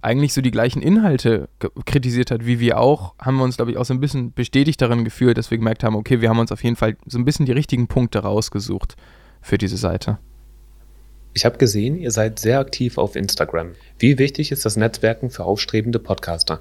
eigentlich 0.05 0.35
so 0.35 0.43
die 0.43 0.51
gleichen 0.51 0.83
Inhalte 0.83 1.49
kritisiert 1.87 2.31
hat 2.31 2.47
wie 2.47 2.61
wir 2.61 2.79
auch, 2.79 3.15
haben 3.19 3.37
wir 3.37 3.45
uns, 3.45 3.57
glaube 3.57 3.71
ich, 3.71 3.79
auch 3.79 3.85
so 3.85 3.95
ein 3.95 4.01
bisschen 4.01 4.33
bestätigt 4.33 4.81
darin 4.81 5.05
gefühlt, 5.05 5.39
dass 5.39 5.51
wir 5.51 5.59
gemerkt 5.59 5.83
haben, 5.83 5.97
okay, 5.97 6.21
wir 6.21 6.29
haben 6.29 6.39
uns 6.39 6.53
auf 6.53 6.63
jeden 6.63 6.77
Fall 6.77 6.97
so 7.07 7.19
ein 7.19 7.25
bisschen 7.25 7.47
die 7.47 7.53
richtigen 7.53 7.89
Punkte 7.89 8.19
rausgesucht 8.21 8.97
für 9.41 9.59
diese 9.59 9.77
Seite. 9.77 10.19
Ich 11.33 11.45
habe 11.45 11.59
gesehen, 11.59 11.97
ihr 11.97 12.11
seid 12.11 12.39
sehr 12.39 12.61
aktiv 12.61 12.99
auf 12.99 13.17
Instagram. 13.17 13.73
Wie 13.99 14.19
wichtig 14.19 14.53
ist 14.53 14.65
das 14.65 14.77
Netzwerken 14.77 15.31
für 15.31 15.45
aufstrebende 15.45 15.99
Podcaster? 15.99 16.61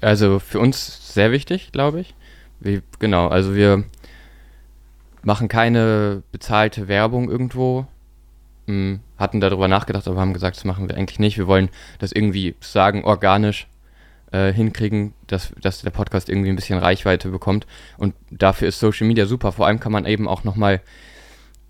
Also 0.00 0.38
für 0.38 0.60
uns 0.60 1.14
sehr 1.14 1.32
wichtig, 1.32 1.72
glaube 1.72 2.00
ich. 2.00 2.14
Wie, 2.60 2.82
genau, 2.98 3.28
also 3.28 3.54
wir 3.54 3.84
machen 5.22 5.48
keine 5.48 6.22
bezahlte 6.30 6.88
Werbung 6.88 7.30
irgendwo 7.30 7.86
mh, 8.68 9.00
hatten 9.16 9.40
darüber 9.40 9.66
nachgedacht, 9.66 10.06
aber 10.06 10.20
haben 10.20 10.32
gesagt, 10.32 10.56
das 10.56 10.64
machen 10.64 10.88
wir 10.88 10.96
eigentlich 10.96 11.18
nicht. 11.18 11.38
Wir 11.38 11.46
wollen 11.46 11.70
das 11.98 12.12
irgendwie 12.12 12.54
sagen, 12.60 13.04
organisch 13.04 13.66
äh, 14.30 14.52
hinkriegen, 14.52 15.14
dass, 15.26 15.52
dass 15.60 15.82
der 15.82 15.90
Podcast 15.90 16.28
irgendwie 16.28 16.50
ein 16.50 16.56
bisschen 16.56 16.78
Reichweite 16.78 17.30
bekommt. 17.30 17.66
Und 17.96 18.14
dafür 18.30 18.68
ist 18.68 18.78
Social 18.78 19.06
Media 19.06 19.26
super. 19.26 19.52
Vor 19.52 19.66
allem 19.66 19.80
kann 19.80 19.92
man 19.92 20.06
eben 20.06 20.28
auch 20.28 20.44
nochmal 20.44 20.80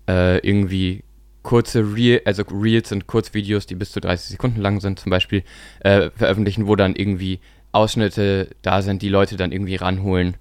äh, 0.07 0.37
irgendwie 0.39 1.03
kurze 1.41 1.95
Reel, 1.95 2.21
also 2.25 2.43
Reels 2.43 2.89
sind 2.89 3.07
Kurzvideos, 3.07 3.65
die 3.65 3.75
bis 3.75 3.91
zu 3.91 4.01
30 4.01 4.31
Sekunden 4.31 4.61
lang 4.61 4.81
sind, 4.81 4.99
zum 4.99 5.09
Beispiel, 5.09 5.43
äh, 5.79 6.09
veröffentlichen, 6.11 6.67
wo 6.67 6.75
dann 6.75 6.95
irgendwie 6.95 7.39
Ausschnitte 7.71 8.49
da 8.61 8.81
sind, 8.81 9.01
die 9.01 9.09
Leute 9.09 9.37
dann 9.37 9.51
irgendwie 9.51 9.75
ranholen. 9.75 10.35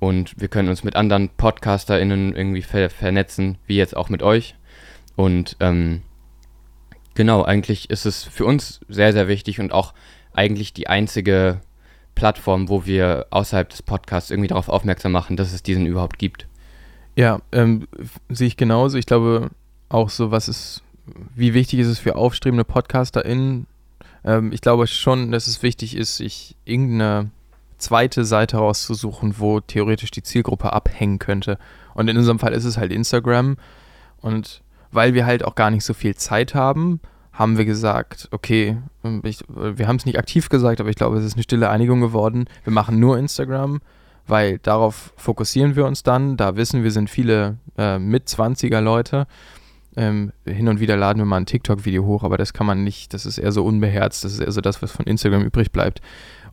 Und 0.00 0.40
wir 0.40 0.48
können 0.48 0.70
uns 0.70 0.82
mit 0.82 0.96
anderen 0.96 1.28
PodcasterInnen 1.28 2.34
irgendwie 2.34 2.62
ver 2.62 2.90
vernetzen, 2.90 3.58
wie 3.66 3.76
jetzt 3.76 3.96
auch 3.96 4.08
mit 4.08 4.22
euch. 4.22 4.54
Und 5.20 5.58
ähm, 5.60 6.00
genau, 7.12 7.42
eigentlich 7.42 7.90
ist 7.90 8.06
es 8.06 8.24
für 8.24 8.46
uns 8.46 8.80
sehr, 8.88 9.12
sehr 9.12 9.28
wichtig 9.28 9.60
und 9.60 9.70
auch 9.70 9.92
eigentlich 10.32 10.72
die 10.72 10.88
einzige 10.88 11.60
Plattform, 12.14 12.70
wo 12.70 12.86
wir 12.86 13.26
außerhalb 13.28 13.68
des 13.68 13.82
Podcasts 13.82 14.30
irgendwie 14.30 14.48
darauf 14.48 14.70
aufmerksam 14.70 15.12
machen, 15.12 15.36
dass 15.36 15.52
es 15.52 15.62
diesen 15.62 15.84
überhaupt 15.84 16.18
gibt. 16.18 16.46
Ja, 17.16 17.42
ähm, 17.52 17.86
sehe 18.30 18.46
ich 18.46 18.56
genauso. 18.56 18.96
Ich 18.96 19.04
glaube 19.04 19.50
auch 19.90 20.08
so, 20.08 20.30
was 20.30 20.48
ist, 20.48 20.82
wie 21.34 21.52
wichtig 21.52 21.80
ist 21.80 21.88
es 21.88 21.98
für 21.98 22.16
aufstrebende 22.16 22.64
PodcasterInnen, 22.64 23.66
Ähm, 24.24 24.52
ich 24.52 24.62
glaube 24.62 24.86
schon, 24.86 25.32
dass 25.32 25.46
es 25.46 25.62
wichtig 25.62 25.96
ist, 25.96 26.16
sich 26.16 26.56
irgendeine 26.64 27.30
zweite 27.76 28.24
Seite 28.24 28.56
rauszusuchen, 28.56 29.38
wo 29.38 29.60
theoretisch 29.60 30.12
die 30.12 30.22
Zielgruppe 30.22 30.72
abhängen 30.72 31.18
könnte. 31.18 31.58
Und 31.92 32.08
in 32.08 32.16
unserem 32.16 32.38
Fall 32.38 32.54
ist 32.54 32.64
es 32.64 32.78
halt 32.78 32.90
Instagram. 32.90 33.58
Und 34.22 34.62
weil 34.92 35.14
wir 35.14 35.26
halt 35.26 35.44
auch 35.44 35.54
gar 35.54 35.70
nicht 35.70 35.84
so 35.84 35.94
viel 35.94 36.14
Zeit 36.14 36.54
haben, 36.54 37.00
haben 37.32 37.56
wir 37.56 37.64
gesagt, 37.64 38.28
okay, 38.32 38.78
ich, 39.22 39.40
wir 39.48 39.88
haben 39.88 39.96
es 39.96 40.04
nicht 40.04 40.18
aktiv 40.18 40.48
gesagt, 40.48 40.80
aber 40.80 40.90
ich 40.90 40.96
glaube, 40.96 41.18
es 41.18 41.24
ist 41.24 41.34
eine 41.34 41.42
stille 41.42 41.70
Einigung 41.70 42.00
geworden. 42.00 42.46
Wir 42.64 42.72
machen 42.72 42.98
nur 42.98 43.18
Instagram, 43.18 43.80
weil 44.26 44.58
darauf 44.58 45.12
fokussieren 45.16 45.76
wir 45.76 45.86
uns 45.86 46.02
dann. 46.02 46.36
Da 46.36 46.56
wissen 46.56 46.82
wir, 46.82 46.90
sind 46.90 47.08
viele 47.08 47.56
äh, 47.78 47.98
mit 47.98 48.28
20er 48.28 48.80
Leute. 48.80 49.26
Ähm, 49.96 50.32
hin 50.44 50.68
und 50.68 50.80
wieder 50.80 50.96
laden 50.96 51.18
wir 51.18 51.24
mal 51.26 51.38
ein 51.38 51.46
TikTok-Video 51.46 52.04
hoch, 52.04 52.22
aber 52.22 52.36
das 52.36 52.52
kann 52.52 52.66
man 52.66 52.84
nicht, 52.84 53.12
das 53.12 53.26
ist 53.26 53.38
eher 53.38 53.52
so 53.52 53.64
unbeherzt, 53.64 54.22
das 54.22 54.34
ist 54.34 54.40
eher 54.40 54.52
so 54.52 54.60
das, 54.60 54.82
was 54.82 54.92
von 54.92 55.06
Instagram 55.06 55.42
übrig 55.42 55.72
bleibt. 55.72 56.00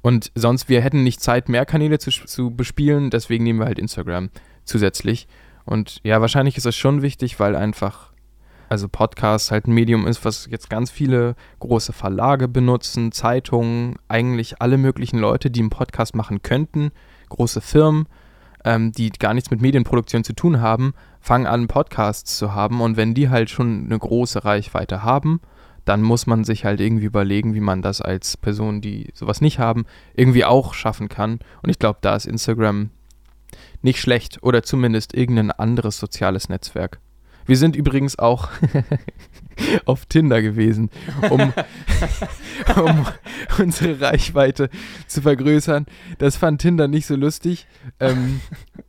Und 0.02 0.32
sonst, 0.36 0.70
wir 0.70 0.82
hätten 0.82 1.04
nicht 1.04 1.22
Zeit, 1.22 1.50
mehr 1.50 1.66
Kanäle 1.66 2.00
zu, 2.00 2.12
zu 2.12 2.52
bespielen, 2.52 3.10
deswegen 3.10 3.44
nehmen 3.44 3.60
wir 3.60 3.66
halt 3.66 3.80
Instagram 3.80 4.30
zusätzlich. 4.64 5.28
Und 5.66 6.00
ja, 6.04 6.22
wahrscheinlich 6.22 6.58
ist 6.58 6.66
das 6.66 6.76
schon 6.76 7.02
wichtig, 7.02 7.40
weil 7.40 7.56
einfach, 7.56 8.12
also 8.70 8.88
Podcast 8.90 9.52
halt 9.52 9.68
ein 9.68 9.74
Medium 9.74 10.08
ist, 10.08 10.26
was 10.26 10.48
jetzt 10.50 10.70
ganz 10.70 10.92
viele 10.92 11.36
große 11.60 11.94
Verlage 11.94 12.48
benutzen, 12.48 13.12
Zeitungen, 13.12 13.96
eigentlich 14.08 14.62
alle 14.62 14.78
möglichen 14.78 15.20
Leute, 15.20 15.50
die 15.50 15.62
einen 15.62 15.70
Podcast 15.70 16.16
machen 16.16 16.42
könnten, 16.42 16.92
große 17.30 17.62
Firmen, 17.62 18.08
ähm, 18.66 18.92
die 18.92 19.10
gar 19.10 19.34
nichts 19.34 19.52
mit 19.52 19.62
Medienproduktion 19.62 20.24
zu 20.24 20.34
tun 20.34 20.60
haben, 20.60 20.94
fangen 21.22 21.48
an, 21.48 21.68
Podcasts 21.68 22.38
zu 22.38 22.54
haben. 22.54 22.82
Und 22.82 22.98
wenn 22.98 23.14
die 23.14 23.30
halt 23.30 23.50
schon 23.50 23.86
eine 23.86 23.98
große 23.98 24.44
Reichweite 24.44 25.04
haben, 25.04 25.40
dann 25.86 26.02
muss 26.02 26.28
man 26.28 26.44
sich 26.44 26.66
halt 26.66 26.82
irgendwie 26.82 27.06
überlegen, 27.06 27.54
wie 27.54 27.62
man 27.62 27.82
das 27.82 28.02
als 28.02 28.36
Person, 28.36 28.82
die 28.82 29.10
sowas 29.14 29.40
nicht 29.40 29.58
haben, 29.58 29.86
irgendwie 30.16 30.44
auch 30.44 30.74
schaffen 30.74 31.08
kann. 31.08 31.40
Und 31.64 31.70
ich 31.70 31.80
glaube, 31.80 32.00
da 32.02 32.16
ist 32.16 32.26
Instagram 32.26 32.90
nicht 33.82 34.02
schlecht 34.02 34.44
oder 34.44 34.64
zumindest 34.64 35.14
irgendein 35.14 35.52
anderes 35.52 35.98
soziales 35.98 36.50
Netzwerk. 36.50 37.00
Wir 37.48 37.58
sind 37.58 37.76
übrigens 37.76 38.20
auch 38.20 38.50
auf 39.86 40.06
Tinder 40.06 40.42
gewesen, 40.42 40.90
um, 41.30 41.54
um, 42.76 43.06
unsere 43.58 44.00
Reichweite 44.00 44.70
zu 45.08 45.22
vergrößern. 45.22 45.86
Das 46.20 46.38
fand 46.38 46.62
Tinder 46.62 46.88
nicht 46.88 47.08
so 47.08 47.16
lustig. 47.16 47.68
Ähm, 48.00 48.42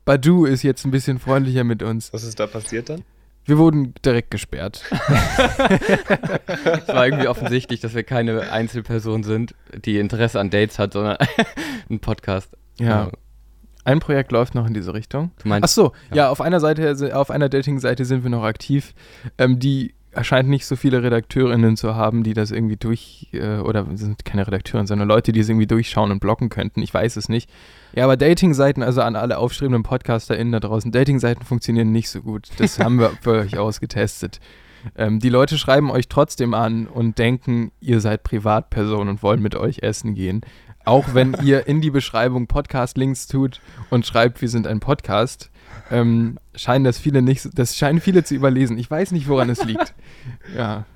Badu 0.04 0.44
ist 0.44 0.62
jetzt 0.62 0.84
ein 0.84 0.90
bisschen 0.90 1.18
freundlicher 1.18 1.64
mit 1.64 1.82
uns. 1.82 2.12
Was 2.12 2.24
ist 2.24 2.38
da 2.38 2.46
passiert 2.46 2.88
dann? 2.88 3.04
Wir 3.44 3.56
wurden 3.56 3.94
direkt 4.04 4.30
gesperrt. 4.30 4.84
es 4.90 6.88
war 6.88 7.06
irgendwie 7.06 7.28
offensichtlich, 7.28 7.80
dass 7.80 7.94
wir 7.94 8.02
keine 8.02 8.52
Einzelperson 8.52 9.22
sind, 9.22 9.54
die 9.86 9.98
Interesse 9.98 10.38
an 10.38 10.50
Dates 10.50 10.78
hat, 10.78 10.92
sondern 10.92 11.16
ein 11.88 12.00
Podcast. 12.00 12.50
Ja. 12.78 13.10
Ein 13.88 14.00
Projekt 14.00 14.32
läuft 14.32 14.54
noch 14.54 14.66
in 14.66 14.74
diese 14.74 14.92
Richtung. 14.92 15.30
Du 15.42 15.48
meinst, 15.48 15.64
Ach 15.64 15.68
so, 15.68 15.92
ja, 16.10 16.16
ja 16.16 16.30
auf 16.30 16.42
einer 16.42 16.60
Seite, 16.60 17.16
auf 17.16 17.30
einer 17.30 17.48
Dating-Seite 17.48 18.04
sind 18.04 18.22
wir 18.22 18.28
noch 18.28 18.44
aktiv. 18.44 18.92
Ähm, 19.38 19.58
die 19.58 19.94
erscheint 20.10 20.46
nicht 20.46 20.66
so 20.66 20.76
viele 20.76 21.02
Redakteurinnen 21.02 21.74
zu 21.74 21.94
haben, 21.94 22.22
die 22.22 22.34
das 22.34 22.50
irgendwie 22.50 22.76
durch, 22.76 23.28
äh, 23.32 23.56
oder 23.60 23.86
sind 23.94 24.26
keine 24.26 24.46
Redakteurinnen, 24.46 24.86
sondern 24.86 25.08
Leute, 25.08 25.32
die 25.32 25.40
es 25.40 25.48
irgendwie 25.48 25.66
durchschauen 25.66 26.10
und 26.10 26.20
blocken 26.20 26.50
könnten. 26.50 26.82
Ich 26.82 26.92
weiß 26.92 27.16
es 27.16 27.30
nicht. 27.30 27.48
Ja, 27.94 28.04
aber 28.04 28.18
Dating-Seiten, 28.18 28.82
also 28.82 29.00
an 29.00 29.16
alle 29.16 29.38
aufstrebenden 29.38 29.84
PodcasterInnen 29.84 30.52
da 30.52 30.60
draußen, 30.60 30.92
Dating-Seiten 30.92 31.46
funktionieren 31.46 31.90
nicht 31.90 32.10
so 32.10 32.20
gut. 32.20 32.48
Das 32.58 32.78
haben 32.84 32.98
wir 32.98 33.12
für 33.22 33.38
euch 33.38 33.56
ausgetestet. 33.56 34.38
Ähm, 34.96 35.18
die 35.18 35.30
Leute 35.30 35.56
schreiben 35.56 35.90
euch 35.90 36.08
trotzdem 36.08 36.52
an 36.52 36.86
und 36.86 37.18
denken, 37.18 37.72
ihr 37.80 38.00
seid 38.00 38.22
Privatpersonen 38.22 39.08
und 39.08 39.22
wollen 39.22 39.40
mit 39.40 39.54
euch 39.54 39.82
essen 39.82 40.14
gehen. 40.14 40.42
Auch 40.84 41.14
wenn 41.14 41.36
ihr 41.42 41.66
in 41.66 41.80
die 41.80 41.90
Beschreibung 41.90 42.46
Podcast-Links 42.46 43.26
tut 43.26 43.60
und 43.90 44.06
schreibt, 44.06 44.40
wir 44.40 44.48
sind 44.48 44.66
ein 44.66 44.80
Podcast, 44.80 45.50
ähm, 45.90 46.38
scheinen 46.54 46.84
das 46.84 46.98
viele 46.98 47.22
nicht, 47.22 47.48
das 47.58 47.76
scheinen 47.76 48.00
viele 48.00 48.24
zu 48.24 48.34
überlesen. 48.34 48.78
Ich 48.78 48.90
weiß 48.90 49.12
nicht, 49.12 49.28
woran 49.28 49.50
es 49.50 49.64
liegt. 49.64 49.94
Ja. 50.56 50.86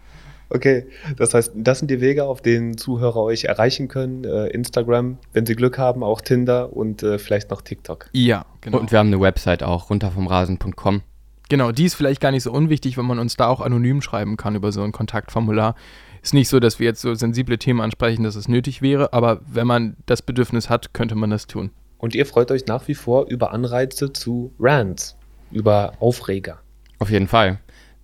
Okay, 0.55 0.87
das 1.17 1.33
heißt, 1.33 1.53
das 1.55 1.79
sind 1.79 1.91
die 1.91 2.03
Wege, 2.03 2.25
auf 2.25 2.43
denen 2.43 2.77
Zuhörer 2.77 3.23
euch 3.23 3.45
erreichen 3.45 3.89
können. 3.89 4.25
Äh, 4.25 4.49
Instagram, 4.49 5.17
wenn 5.33 5.47
sie 5.47 5.57
Glück 5.57 5.79
haben, 5.79 6.03
auch 6.03 6.21
Tinder 6.21 6.75
und 6.77 7.03
äh, 7.03 7.19
vielleicht 7.19 7.51
noch 7.51 7.63
TikTok. 7.63 8.11
Ja, 8.13 8.45
genau. 8.61 8.79
Und 8.79 8.93
wir 8.93 8.99
haben 8.99 9.07
eine 9.07 9.21
Website 9.21 9.63
auch, 9.63 9.89
runtervomrasen.com. 9.89 11.03
Genau, 11.49 11.73
die 11.73 11.85
ist 11.85 11.95
vielleicht 11.95 12.21
gar 12.21 12.33
nicht 12.33 12.43
so 12.43 12.53
unwichtig, 12.53 12.99
wenn 12.99 13.07
man 13.07 13.19
uns 13.19 13.37
da 13.37 13.47
auch 13.47 13.61
anonym 13.61 14.03
schreiben 14.03 14.37
kann 14.37 14.55
über 14.55 14.73
so 14.73 14.83
ein 14.83 14.93
Kontaktformular. 14.93 15.75
Ist 16.23 16.35
nicht 16.35 16.49
so, 16.49 16.61
dass 16.61 16.79
wir 16.79 16.87
jetzt 16.87 17.01
so 17.01 17.15
sensible 17.15 17.59
Themen 17.59 17.81
ansprechen, 17.81 18.23
dass 18.23 18.37
es 18.37 18.49
nötig 18.49 18.81
wäre, 18.81 19.13
aber 19.13 19.41
wenn 19.47 19.67
man 19.67 19.97
das 20.07 20.23
Bedürfnis 20.23 20.71
hat, 20.71 20.95
könnte 20.95 21.15
man 21.15 21.31
das 21.31 21.47
tun. 21.47 21.71
Und 21.99 22.15
ihr 22.15 22.27
freut 22.27 22.51
euch 22.51 22.67
nach 22.67 22.89
wie 22.89 22.95
vor 22.95 23.27
über 23.29 23.53
Anreize 23.53 24.13
zu 24.13 24.53
Rants, 24.59 25.17
über 25.51 25.95
Aufreger. 26.01 26.61
Auf 26.99 27.11
jeden 27.11 27.29
Fall. 27.29 27.59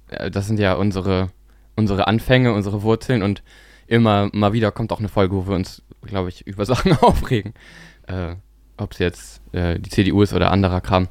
Äh, 0.09 0.31
das 0.31 0.47
sind 0.47 0.59
ja 0.59 0.75
unsere 0.75 1.31
unsere 1.79 2.09
Anfänge, 2.09 2.53
unsere 2.53 2.83
Wurzeln 2.83 3.23
und 3.23 3.43
immer 3.87 4.29
mal 4.33 4.53
wieder 4.53 4.73
kommt 4.73 4.93
auch 4.93 4.99
eine 4.99 5.09
Folge, 5.09 5.35
wo 5.35 5.47
wir 5.47 5.55
uns, 5.55 5.83
glaube 6.03 6.29
ich, 6.29 6.47
über 6.47 6.65
Sachen 6.67 6.93
aufregen. 6.93 7.55
Äh, 8.07 8.35
Ob 8.77 8.93
es 8.93 8.99
jetzt 8.99 9.41
äh, 9.53 9.79
die 9.79 9.91
CDU 9.91 10.23
ist 10.23 10.35
oder 10.35 10.51
anderer 10.51 10.81
Kram. 10.81 11.09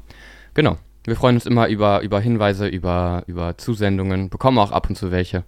Genau. 0.54 0.76
Wir 1.04 1.16
freuen 1.16 1.36
uns 1.36 1.46
immer 1.46 1.68
über, 1.68 2.02
über 2.02 2.20
Hinweise, 2.20 2.68
über, 2.68 3.24
über 3.26 3.56
Zusendungen, 3.56 4.28
bekommen 4.28 4.58
auch 4.58 4.72
ab 4.72 4.90
und 4.90 4.96
zu 4.96 5.10
welche, 5.10 5.42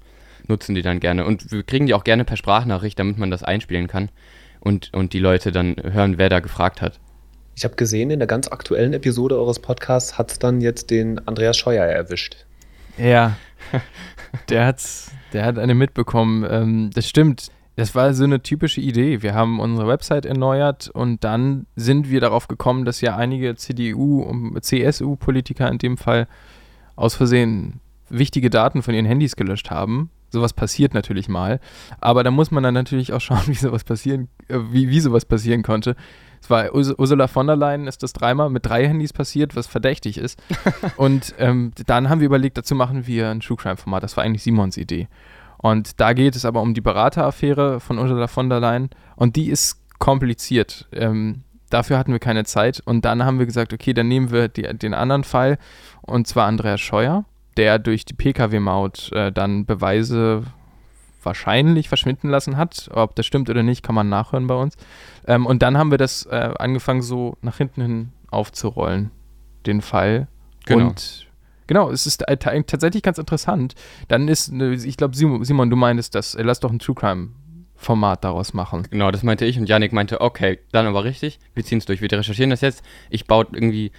nutzen 0.48 0.74
die 0.74 0.82
dann 0.82 1.00
gerne. 1.00 1.24
Und 1.24 1.50
wir 1.50 1.62
kriegen 1.62 1.86
die 1.86 1.94
auch 1.94 2.04
gerne 2.04 2.24
per 2.24 2.36
Sprachnachricht, 2.36 2.98
damit 2.98 3.18
man 3.18 3.30
das 3.30 3.42
einspielen 3.42 3.86
kann 3.86 4.10
und, 4.60 4.92
und 4.94 5.12
die 5.12 5.18
Leute 5.18 5.52
dann 5.52 5.76
hören, 5.82 6.18
wer 6.18 6.28
da 6.28 6.40
gefragt 6.40 6.82
hat. 6.82 6.98
Ich 7.56 7.64
habe 7.64 7.76
gesehen, 7.76 8.10
in 8.10 8.20
der 8.20 8.28
ganz 8.28 8.48
aktuellen 8.48 8.92
Episode 8.92 9.36
eures 9.36 9.58
Podcasts 9.58 10.16
hat 10.16 10.30
es 10.30 10.38
dann 10.38 10.60
jetzt 10.60 10.90
den 10.90 11.26
Andreas 11.26 11.56
Scheuer 11.58 11.84
erwischt. 11.84 12.46
Ja, 12.96 13.36
der, 14.48 14.66
hat's, 14.66 15.10
der 15.32 15.44
hat 15.44 15.58
eine 15.58 15.74
mitbekommen. 15.74 16.46
Ähm, 16.48 16.90
das 16.94 17.08
stimmt. 17.08 17.50
Das 17.76 17.94
war 17.94 18.12
so 18.14 18.24
eine 18.24 18.42
typische 18.42 18.80
Idee. 18.80 19.22
Wir 19.22 19.34
haben 19.34 19.60
unsere 19.60 19.88
Website 19.88 20.26
erneuert 20.26 20.88
und 20.88 21.24
dann 21.24 21.66
sind 21.76 22.10
wir 22.10 22.20
darauf 22.20 22.46
gekommen, 22.48 22.84
dass 22.84 23.00
ja 23.00 23.16
einige 23.16 23.54
CDU- 23.54 24.22
und 24.22 24.62
CSU-Politiker 24.62 25.68
in 25.68 25.78
dem 25.78 25.96
Fall 25.96 26.28
aus 26.96 27.14
Versehen 27.14 27.80
wichtige 28.10 28.50
Daten 28.50 28.82
von 28.82 28.92
ihren 28.94 29.06
Handys 29.06 29.36
gelöscht 29.36 29.70
haben. 29.70 30.10
Sowas 30.30 30.52
passiert 30.52 30.94
natürlich 30.94 31.28
mal. 31.28 31.60
Aber 32.00 32.24
da 32.24 32.30
muss 32.30 32.50
man 32.50 32.62
dann 32.62 32.74
natürlich 32.74 33.12
auch 33.12 33.20
schauen, 33.20 33.46
wie 33.46 33.54
sowas 33.54 33.84
passieren, 33.84 34.28
äh, 34.48 34.58
wie, 34.70 34.88
wie 34.88 35.00
sowas 35.00 35.24
passieren 35.24 35.62
konnte. 35.62 35.96
Es 36.42 36.48
war 36.48 36.74
Ursula 36.74 37.28
von 37.28 37.46
der 37.46 37.56
Leyen, 37.56 37.86
ist 37.86 38.02
das 38.02 38.14
dreimal 38.14 38.48
mit 38.48 38.64
drei 38.64 38.86
Handys 38.88 39.12
passiert, 39.12 39.56
was 39.56 39.66
verdächtig 39.66 40.16
ist. 40.16 40.42
und 40.96 41.34
ähm, 41.38 41.72
dann 41.86 42.08
haben 42.08 42.20
wir 42.20 42.26
überlegt, 42.26 42.56
dazu 42.56 42.74
machen 42.74 43.06
wir 43.06 43.28
ein 43.28 43.40
True 43.40 43.58
Crime 43.58 43.76
Format. 43.76 44.02
Das 44.02 44.16
war 44.16 44.24
eigentlich 44.24 44.42
Simons 44.42 44.76
Idee. 44.76 45.08
Und 45.58 46.00
da 46.00 46.14
geht 46.14 46.36
es 46.36 46.46
aber 46.46 46.62
um 46.62 46.72
die 46.72 46.80
Berateraffäre 46.80 47.80
von 47.80 47.98
Ursula 47.98 48.26
von 48.26 48.48
der 48.48 48.60
Leyen. 48.60 48.88
Und 49.16 49.36
die 49.36 49.50
ist 49.50 49.76
kompliziert. 49.98 50.88
Ähm, 50.92 51.42
dafür 51.68 51.98
hatten 51.98 52.12
wir 52.12 52.18
keine 52.18 52.44
Zeit. 52.44 52.80
Und 52.84 53.04
dann 53.04 53.24
haben 53.24 53.38
wir 53.38 53.44
gesagt, 53.44 53.74
okay, 53.74 53.92
dann 53.92 54.08
nehmen 54.08 54.30
wir 54.30 54.48
die, 54.48 54.62
den 54.62 54.94
anderen 54.94 55.24
Fall. 55.24 55.58
Und 56.00 56.26
zwar 56.26 56.46
Andreas 56.46 56.80
Scheuer, 56.80 57.26
der 57.56 57.78
durch 57.78 58.04
die 58.04 58.14
Pkw-Maut 58.14 59.12
äh, 59.12 59.32
dann 59.32 59.66
Beweise 59.66 60.44
wahrscheinlich 61.22 61.88
verschwinden 61.88 62.28
lassen 62.28 62.56
hat. 62.56 62.90
Ob 62.92 63.14
das 63.14 63.26
stimmt 63.26 63.50
oder 63.50 63.62
nicht, 63.62 63.82
kann 63.82 63.94
man 63.94 64.08
nachhören 64.08 64.46
bei 64.46 64.54
uns. 64.54 64.76
Ähm, 65.26 65.46
und 65.46 65.62
dann 65.62 65.76
haben 65.76 65.90
wir 65.90 65.98
das 65.98 66.26
äh, 66.26 66.52
angefangen, 66.58 67.02
so 67.02 67.36
nach 67.42 67.58
hinten 67.58 67.82
hin 67.82 68.12
aufzurollen, 68.30 69.10
den 69.66 69.82
Fall. 69.82 70.28
Genau. 70.66 70.88
Und 70.88 71.26
genau, 71.66 71.90
es 71.90 72.06
ist 72.06 72.24
tatsächlich 72.26 73.02
ganz 73.02 73.18
interessant. 73.18 73.74
Dann 74.08 74.28
ist, 74.28 74.52
ich 74.52 74.96
glaube, 74.96 75.16
Simon, 75.16 75.44
Simon, 75.44 75.70
du 75.70 75.76
meintest 75.76 76.14
das, 76.14 76.34
äh, 76.34 76.42
lass 76.42 76.60
doch 76.60 76.70
ein 76.70 76.78
True 76.78 76.94
Crime 76.94 77.30
Format 77.80 78.24
daraus 78.24 78.52
machen. 78.52 78.86
Genau, 78.90 79.10
das 79.10 79.22
meinte 79.22 79.46
ich 79.46 79.58
und 79.58 79.66
Janik 79.66 79.94
meinte, 79.94 80.20
okay, 80.20 80.58
dann 80.70 80.86
aber 80.86 81.04
richtig, 81.04 81.38
wir 81.54 81.64
ziehen 81.64 81.78
es 81.78 81.86
durch, 81.86 82.02
wir 82.02 82.12
recherchieren 82.12 82.50
das 82.50 82.60
jetzt. 82.60 82.84
Ich 83.08 83.24
baue 83.24 83.46
irgendwie 83.52 83.90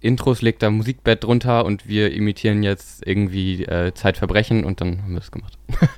Intros, 0.00 0.42
leg 0.42 0.58
da 0.58 0.70
Musikbett 0.70 1.24
drunter 1.24 1.64
und 1.64 1.86
wir 1.86 2.12
imitieren 2.12 2.62
jetzt 2.62 3.06
irgendwie 3.06 3.64
äh, 3.64 3.92
Zeitverbrechen 3.94 4.64
und 4.64 4.80
dann 4.80 5.02
haben 5.02 5.12
wir 5.12 5.20
es 5.20 5.30
gemacht. 5.30 5.58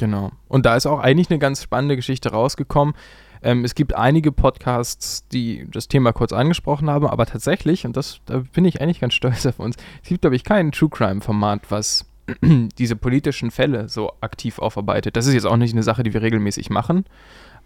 Genau. 0.00 0.32
Und 0.48 0.64
da 0.64 0.76
ist 0.76 0.86
auch 0.86 0.98
eigentlich 0.98 1.28
eine 1.28 1.38
ganz 1.38 1.62
spannende 1.62 1.94
Geschichte 1.94 2.30
rausgekommen. 2.30 2.94
Ähm, 3.42 3.64
es 3.66 3.74
gibt 3.74 3.94
einige 3.94 4.32
Podcasts, 4.32 5.28
die 5.28 5.66
das 5.70 5.88
Thema 5.88 6.12
kurz 6.12 6.32
angesprochen 6.32 6.88
haben, 6.88 7.06
aber 7.06 7.26
tatsächlich, 7.26 7.84
und 7.84 7.98
das, 7.98 8.20
da 8.24 8.42
bin 8.52 8.64
ich 8.64 8.80
eigentlich 8.80 9.00
ganz 9.00 9.12
stolz 9.14 9.44
auf 9.44 9.58
uns, 9.58 9.76
es 10.02 10.08
gibt, 10.08 10.22
glaube 10.22 10.36
ich, 10.36 10.44
kein 10.44 10.72
True 10.72 10.88
Crime-Format, 10.88 11.70
was 11.70 12.06
diese 12.42 12.96
politischen 12.96 13.50
Fälle 13.50 13.90
so 13.90 14.12
aktiv 14.22 14.58
aufarbeitet. 14.58 15.16
Das 15.16 15.26
ist 15.26 15.34
jetzt 15.34 15.46
auch 15.46 15.58
nicht 15.58 15.72
eine 15.72 15.82
Sache, 15.82 16.02
die 16.02 16.14
wir 16.14 16.22
regelmäßig 16.22 16.70
machen, 16.70 17.04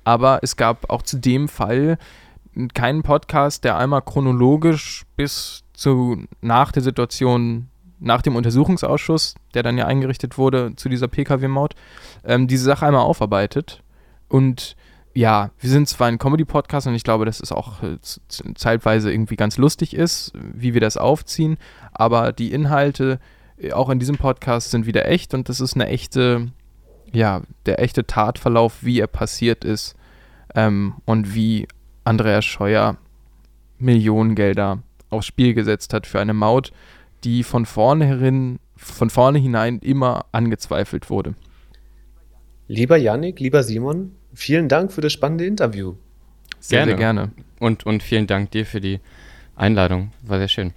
aber 0.03 0.41
es 0.43 0.57
gab 0.57 0.91
auch 0.91 1.03
zu 1.03 1.19
dem 1.19 1.49
Fall 1.49 1.99
keinen 2.73 3.03
Podcast, 3.03 3.65
der 3.65 3.79
einmal 3.79 4.03
chronologisch 4.03 5.05
bis 5.17 5.64
zu 5.75 6.25
nach 6.41 6.73
der 6.73 6.83
Situation 6.83 7.69
nach 8.01 8.23
dem 8.23 8.37
Untersuchungsausschuss, 8.37 9.35
der 9.55 9.63
dann 9.63 9.79
ja 9.79 9.87
eingerichtet 9.87 10.37
wurde 10.39 10.75
zu 10.77 10.89
dieser 10.89 11.09
Pkw-Maut, 11.09 11.75
ähm, 12.25 12.47
diese 12.47 12.65
Sache 12.65 12.87
einmal 12.87 13.03
aufarbeitet. 13.03 13.83
Und 14.29 14.77
ja, 15.15 15.51
wir 15.61 15.71
sind 15.71 15.89
zwar 15.89 16.09
ein 16.09 16.19
Comedy-Podcast 16.19 16.87
und 16.87 16.95
ich 16.95 17.05
glaube, 17.05 17.25
dass 17.25 17.41
es 17.41 17.53
auch 17.53 17.83
äh, 17.83 17.99
zeitweise 18.55 19.13
irgendwie 19.13 19.37
ganz 19.37 19.59
lustig 19.59 19.95
ist, 19.95 20.33
wie 20.35 20.75
wir 20.75 20.81
das 20.81 20.97
aufziehen, 20.97 21.57
aber 21.93 22.33
die 22.33 22.53
Inhalte 22.53 23.21
äh, 23.57 23.73
auch 23.73 23.91
in 23.91 24.01
diesem 24.01 24.17
Podcast 24.17 24.71
sind 24.71 24.87
wieder 24.87 25.09
echt 25.09 25.33
und 25.33 25.49
das 25.49 25.61
ist 25.61 25.75
eine 25.75 25.87
echte, 25.87 26.49
ja, 27.13 27.43
der 27.67 27.81
echte 27.81 28.07
Tatverlauf, 28.07 28.79
wie 28.83 28.99
er 28.99 29.07
passiert 29.07 29.65
ist 29.65 29.95
ähm, 30.55 30.95
und 31.05 31.35
wie 31.35 31.69
Andreas 32.03 32.45
Scheuer 32.45 32.97
Millionengelder 33.79 34.83
aufs 35.15 35.27
Spiel 35.27 35.55
gesetzt 35.55 35.93
hat 35.95 36.07
für 36.07 36.21
eine 36.21 36.35
Maut, 36.35 36.73
die 37.25 37.43
von 37.43 37.67
vornherein, 37.67 38.59
von 38.77 39.11
vorne 39.11 39.39
hinein 39.39 39.79
immer 39.79 40.27
angezweifelt 40.33 41.11
wurde. 41.11 41.35
Lieber 42.69 42.97
Yannick, 42.97 43.41
lieber 43.41 43.63
Simon, 43.63 44.13
vielen 44.35 44.69
Dank 44.69 44.93
für 44.93 45.01
das 45.01 45.13
spannende 45.13 45.47
Interview. 45.47 45.95
Sehr 46.61 46.81
gerne. 46.81 46.91
Sehr 46.91 46.97
gerne. 46.97 47.33
Und, 47.61 47.87
und 47.87 48.03
vielen 48.03 48.27
Dank 48.27 48.51
dir 48.51 48.67
für 48.67 48.81
die 48.81 49.01
Einladung. 49.57 50.13
War 50.23 50.39
sehr 50.39 50.49
schön. 50.49 50.73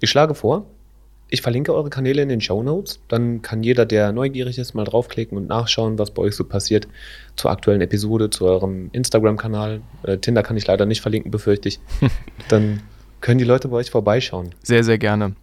Ich 0.00 0.10
schlage 0.10 0.34
vor, 0.34 0.66
ich 1.28 1.42
verlinke 1.42 1.72
eure 1.72 1.90
Kanäle 1.90 2.22
in 2.22 2.28
den 2.28 2.40
Show 2.40 2.62
Notes. 2.62 3.00
Dann 3.08 3.40
kann 3.40 3.62
jeder, 3.62 3.86
der 3.86 4.12
neugierig 4.12 4.58
ist, 4.58 4.74
mal 4.74 4.84
draufklicken 4.84 5.38
und 5.38 5.48
nachschauen, 5.48 5.98
was 5.98 6.10
bei 6.10 6.22
euch 6.22 6.34
so 6.34 6.44
passiert 6.44 6.88
zur 7.36 7.50
aktuellen 7.50 7.80
Episode, 7.80 8.30
zu 8.30 8.46
eurem 8.46 8.90
Instagram-Kanal. 8.92 9.80
Äh, 10.02 10.18
Tinder 10.18 10.42
kann 10.42 10.56
ich 10.56 10.66
leider 10.66 10.86
nicht 10.86 11.00
verlinken, 11.00 11.30
befürchte 11.30 11.68
ich. 11.68 11.78
Dann 12.48 12.82
können 13.20 13.38
die 13.38 13.44
Leute 13.44 13.68
bei 13.68 13.76
euch 13.76 13.90
vorbeischauen. 13.90 14.50
Sehr, 14.62 14.84
sehr 14.84 14.98
gerne. 14.98 15.34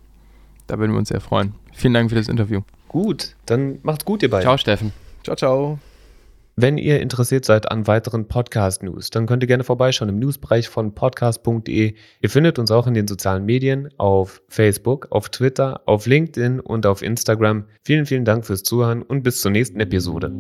Da 0.67 0.79
würden 0.79 0.91
wir 0.91 0.99
uns 0.99 1.09
sehr 1.09 1.21
freuen. 1.21 1.53
Vielen 1.73 1.93
Dank 1.93 2.09
für 2.09 2.15
das 2.15 2.27
Interview. 2.27 2.61
Gut, 2.87 3.35
dann 3.45 3.79
macht's 3.83 4.05
gut, 4.05 4.23
ihr 4.23 4.29
beiden. 4.29 4.43
Ciao, 4.43 4.57
Steffen. 4.57 4.91
Ciao, 5.23 5.35
ciao. 5.35 5.79
Wenn 6.59 6.79
ihr 6.79 7.01
interessiert 7.01 7.45
seid 7.45 7.69
an 7.69 7.85
weiteren 7.85 8.27
Podcast-News, 8.27 9.11
dann 9.11 9.27
könnt 9.27 9.43
ihr 9.43 9.47
gerne 9.47 9.63
vorbeischauen 9.63 10.09
im 10.09 10.17
Newsbereich 10.17 10.69
von 10.69 10.95
podcast.de. 10.95 11.93
Ihr 12.19 12.29
findet 12.29 12.57
uns 12.57 12.71
auch 12.71 12.87
in 12.87 12.95
den 12.95 13.07
sozialen 13.07 13.45
Medien 13.45 13.89
auf 13.97 14.41
Facebook, 14.47 15.07
auf 15.11 15.29
Twitter, 15.29 15.81
auf 15.85 16.07
LinkedIn 16.07 16.59
und 16.59 16.87
auf 16.87 17.03
Instagram. 17.03 17.65
Vielen, 17.83 18.07
vielen 18.07 18.25
Dank 18.25 18.43
fürs 18.47 18.63
Zuhören 18.63 19.03
und 19.03 19.21
bis 19.21 19.41
zur 19.41 19.51
nächsten 19.51 19.79
Episode. 19.79 20.31